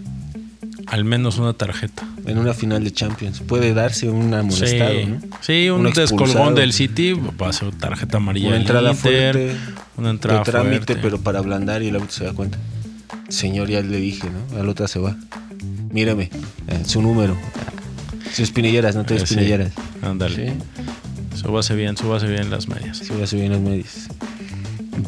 [0.86, 2.06] Al menos una tarjeta.
[2.26, 3.40] en una final de Champions.
[3.40, 5.20] Puede darse un amonestado, sí, ¿no?
[5.40, 8.48] sí, un, Un descolgón del City va a ser tarjeta amarilla.
[8.48, 9.56] Una entrada Inter, fuerte.
[9.96, 10.96] Una entrada de trámite, fuerte.
[11.02, 12.58] pero para ablandar y el árbitro se da cuenta.
[13.28, 14.58] Señor, ya le dije, ¿no?
[14.60, 15.16] Al otra se va.
[15.90, 16.30] Mírame,
[16.68, 17.36] eh, su número.
[18.30, 19.34] Sus espinilleras, no te Eh, des sí.
[19.34, 19.72] espinilleras.
[20.02, 20.50] Ándale.
[20.50, 22.98] Sí, Súbase bien, súbase bien las medias.
[22.98, 24.08] sí, va a subir en los medios.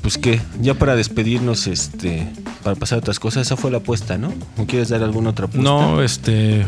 [0.02, 2.28] Pues qué, ya para despedirnos, este,
[2.62, 4.32] para pasar a otras cosas, esa fue la apuesta, ¿no?
[4.56, 5.62] ¿O quieres dar alguna otra apuesta?
[5.68, 6.66] No, este.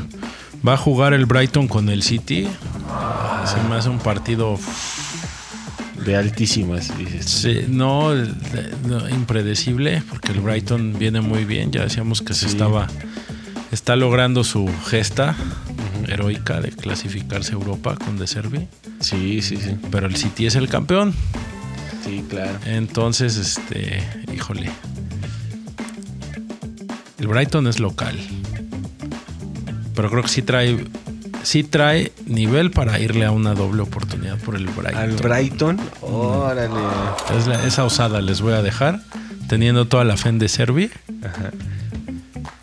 [0.67, 2.47] Va a jugar el Brighton con el City.
[3.47, 4.59] Se me hace un partido.
[6.05, 7.27] De altísimas, dices.
[7.27, 11.73] sí, no, no, impredecible, porque el Brighton viene muy bien.
[11.73, 12.53] Ya decíamos que se Sí.
[12.53, 12.87] estaba.
[13.71, 15.37] Está logrando su gesta
[16.09, 18.67] heroica de clasificarse a Europa con De Servi.
[19.01, 19.77] Sí, sí, sí.
[19.91, 21.13] Pero el City es el campeón.
[22.11, 22.59] Sí, claro.
[22.67, 24.03] Entonces, este.
[24.35, 24.71] Híjole.
[27.19, 28.19] El Brighton es local.
[29.95, 30.85] Pero creo que sí trae.
[31.43, 34.97] Sí trae nivel para irle a una doble oportunidad por el Brighton.
[35.01, 36.69] Al Brighton, órale.
[37.39, 39.01] Es la- esa osada les voy a dejar.
[39.49, 40.91] Teniendo toda la fe en de Servi.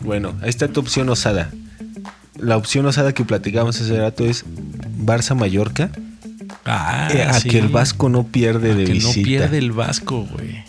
[0.00, 1.50] Bueno, ahí está tu opción osada.
[2.36, 4.44] La opción osada que platicamos hace rato es
[5.04, 5.90] Barça-Mallorca.
[6.68, 7.48] Ah, Eh, a sí.
[7.48, 9.16] que el Vasco no pierde de que visita.
[9.18, 10.62] no pierde el Vasco, güey.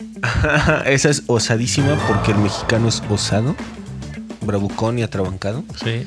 [0.85, 3.55] Esa es osadísima porque el mexicano es osado,
[4.41, 5.63] bravucón y atrabancado.
[5.83, 6.05] Sí.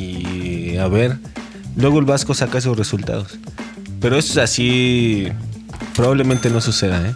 [0.00, 1.18] Y a ver,
[1.76, 3.38] luego el Vasco saca esos resultados.
[4.00, 5.28] Pero eso es así,
[5.94, 7.14] probablemente no suceda, ¿eh?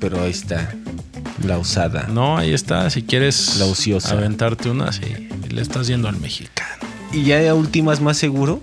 [0.00, 0.72] Pero ahí está,
[1.44, 2.06] la osada.
[2.08, 2.88] No, ahí está.
[2.90, 4.12] Si quieres La ociosa.
[4.12, 5.28] aventarte una, sí.
[5.50, 6.70] Le estás yendo al mexicano.
[7.12, 8.60] Y ya a últimas más seguro,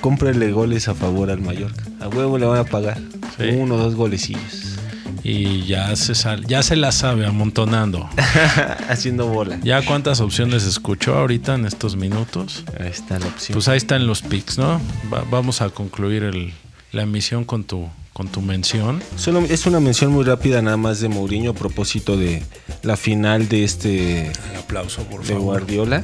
[0.00, 1.84] cómprele goles a favor al Mallorca.
[2.00, 2.98] A huevo le van a pagar.
[3.38, 3.44] Sí.
[3.56, 4.76] Uno o dos golecillos.
[5.22, 8.08] Y ya se sal, ya se la sabe amontonando.
[8.88, 9.58] Haciendo bola.
[9.62, 12.64] ¿Ya cuántas opciones escuchó ahorita en estos minutos?
[12.78, 13.54] Ahí está la opción.
[13.54, 14.80] Pues ahí están los picks, ¿no?
[15.12, 16.52] Va- vamos a concluir el-
[16.92, 19.02] la emisión con tu, con tu mención.
[19.16, 22.42] Solo es una mención muy rápida nada más de Mourinho a propósito de
[22.82, 26.02] la final de este El aplauso, por de Guardiola.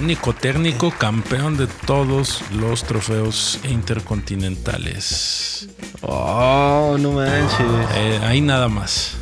[0.00, 5.68] Único técnico campeón de todos los trofeos intercontinentales.
[6.02, 7.66] Oh, no manches.
[7.96, 9.14] Eh, ahí nada más.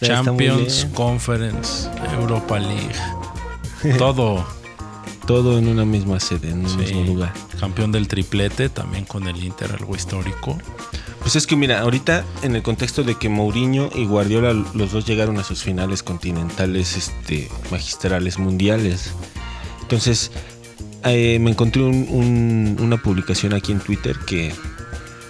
[0.00, 0.86] Champions.
[0.94, 2.94] Conference, Europa League.
[3.98, 4.46] Todo.
[5.26, 6.76] Todo en una misma sede, en un Sí.
[6.78, 7.34] mismo lugar.
[7.60, 10.56] Campeón del triplete, también con el Inter, algo histórico.
[11.20, 15.04] Pues es que mira, ahorita en el contexto de que Mourinho y Guardiola los dos
[15.04, 19.10] llegaron a sus finales continentales, este, magistrales, mundiales.
[19.88, 20.30] Entonces,
[21.04, 24.52] eh, me encontré un- un- una publicación aquí en Twitter que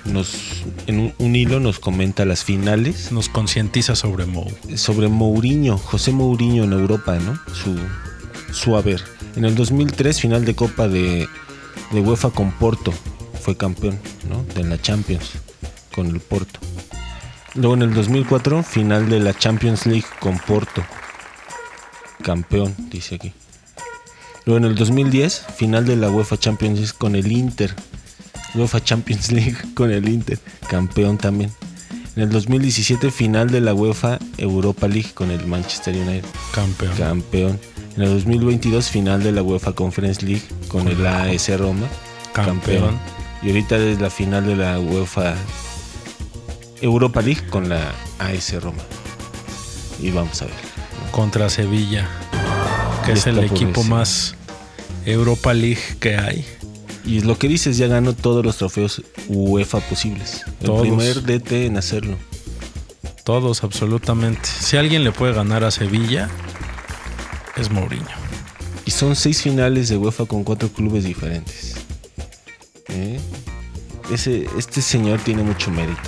[0.05, 4.51] nos, en un, un hilo nos comenta las finales Nos concientiza sobre Mou.
[4.75, 7.39] sobre Mourinho, José Mourinho en Europa, ¿no?
[7.55, 7.77] Su,
[8.53, 9.01] su haber.
[9.37, 11.29] En el 2003, final de Copa de,
[11.93, 12.93] de UEFA con Porto.
[13.41, 13.99] fue campeón
[14.29, 14.43] ¿no?
[14.55, 15.31] de la Champions
[15.95, 16.59] con el Porto.
[17.55, 20.83] Luego en el 2004, final de la Champions League con Porto.
[22.23, 23.33] Campeón, dice aquí.
[24.49, 27.75] Luego en el 2010, final de la UEFA Champions League con el Inter.
[28.55, 30.39] UEFA Champions League con el Inter.
[30.71, 31.51] Campeón también.
[32.17, 36.25] En el 2017, final de la UEFA Europa League con el Manchester United.
[36.55, 36.97] Campeón.
[36.97, 37.61] Campeón.
[37.95, 41.87] En el 2022, final de la UEFA Conference League con el AS Roma.
[42.33, 42.99] Campeón.
[43.43, 45.35] Y ahorita es la final de la UEFA
[46.81, 48.83] Europa League con la AS Roma.
[50.01, 50.55] Y vamos a ver.
[51.11, 52.09] Contra Sevilla,
[53.05, 54.38] que es el equipo más
[55.13, 56.45] Europa League que hay.
[57.05, 60.45] Y lo que dices, ya ganó todos los trofeos UEFA posibles.
[60.63, 60.87] Todos.
[60.87, 62.17] El primer DT en hacerlo.
[63.25, 64.47] Todos, absolutamente.
[64.47, 66.29] Si alguien le puede ganar a Sevilla,
[67.57, 68.05] es Mourinho.
[68.85, 71.77] Y son seis finales de UEFA con cuatro clubes diferentes.
[72.89, 73.19] ¿Eh?
[74.13, 76.01] Ese, este señor tiene mucho mérito.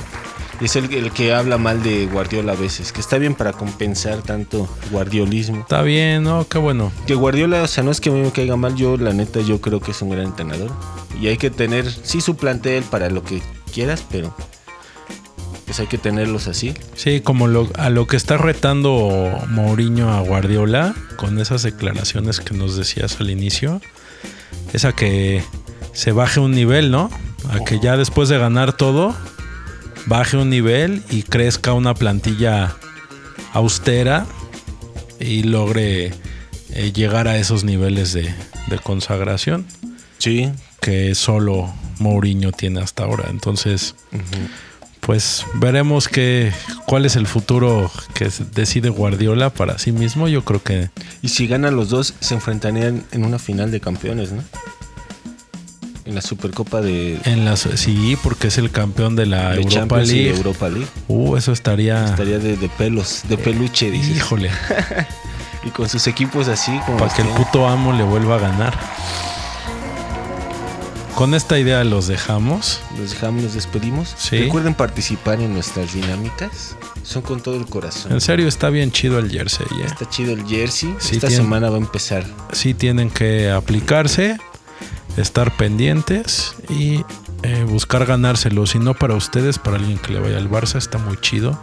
[0.60, 4.22] Es el, el que habla mal de Guardiola a veces, que está bien para compensar
[4.22, 5.60] tanto guardiolismo.
[5.60, 6.46] Está bien, ¿no?
[6.46, 6.92] Qué bueno.
[7.06, 9.40] Que Guardiola, o sea, no es que a mí me caiga mal, yo la neta
[9.40, 10.70] yo creo que es un gran entrenador.
[11.18, 13.40] Y hay que tener, sí, su plantel para lo que
[13.72, 14.34] quieras, pero
[15.64, 16.74] pues hay que tenerlos así.
[16.94, 22.54] Sí, como lo, a lo que está retando Mourinho a Guardiola con esas declaraciones que
[22.54, 23.80] nos decías al inicio,
[24.72, 25.44] es a que
[25.92, 27.08] se baje un nivel, ¿no?
[27.50, 29.14] A que ya después de ganar todo,
[30.06, 32.76] baje un nivel y crezca una plantilla
[33.52, 34.26] austera
[35.18, 36.12] y logre
[36.70, 38.32] eh, llegar a esos niveles de,
[38.68, 39.66] de consagración
[40.18, 40.50] Sí.
[40.80, 43.26] que solo Mourinho tiene hasta ahora.
[43.30, 43.94] Entonces,
[45.00, 46.52] pues veremos que,
[46.86, 50.28] cuál es el futuro que decide Guardiola para sí mismo.
[50.28, 50.90] Yo creo que
[51.22, 54.42] Y si ganan los dos, se enfrentarían en una final de campeones, ¿no?
[56.10, 60.02] En la Supercopa de, en las sí, porque es el campeón de la de Europa
[60.02, 60.36] y de League.
[60.36, 60.86] Europa League.
[61.06, 64.16] Uh, eso estaría, Estaría de, de pelos, de peluche, dices.
[64.16, 64.50] híjole,
[65.64, 68.76] Y con sus equipos así, como para que el puto amo le vuelva a ganar.
[71.14, 72.80] Con esta idea los dejamos.
[72.98, 74.14] Los dejamos, nos despedimos.
[74.16, 74.38] Sí.
[74.38, 76.76] Recuerden participar en nuestras dinámicas.
[77.02, 78.12] Son con todo el corazón.
[78.12, 79.66] En serio, está bien chido el jersey.
[79.80, 79.86] ¿eh?
[79.86, 80.94] Está chido el jersey.
[80.98, 82.24] Sí, Esta semana va a empezar.
[82.52, 84.38] sí tienen que aplicarse,
[85.16, 87.04] estar pendientes y
[87.42, 88.66] eh, buscar ganárselo.
[88.66, 91.58] Si no para ustedes, para alguien que le vaya al Barça, está muy chido.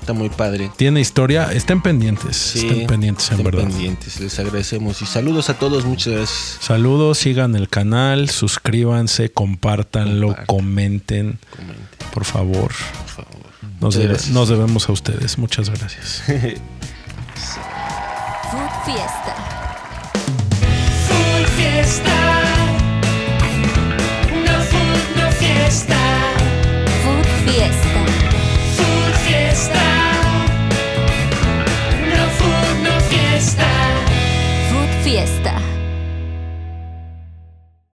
[0.00, 0.70] Está muy padre.
[0.76, 3.68] Tiene historia, estén pendientes, Sí, estén pendientes en estén verdad.
[3.68, 4.20] pendientes.
[4.20, 5.02] Les agradecemos.
[5.02, 5.84] Y saludos a todos.
[5.84, 6.58] Muchas gracias.
[6.60, 10.46] Saludos, sigan el canal, suscríbanse, compártanlo, Compartan.
[10.46, 12.68] comenten, Comenten, por favor.
[12.68, 13.36] por favor.
[13.80, 15.38] Nos, debe- nos debemos a ustedes.
[15.38, 16.22] Muchas gracias.
[18.50, 19.34] Food Fiesta.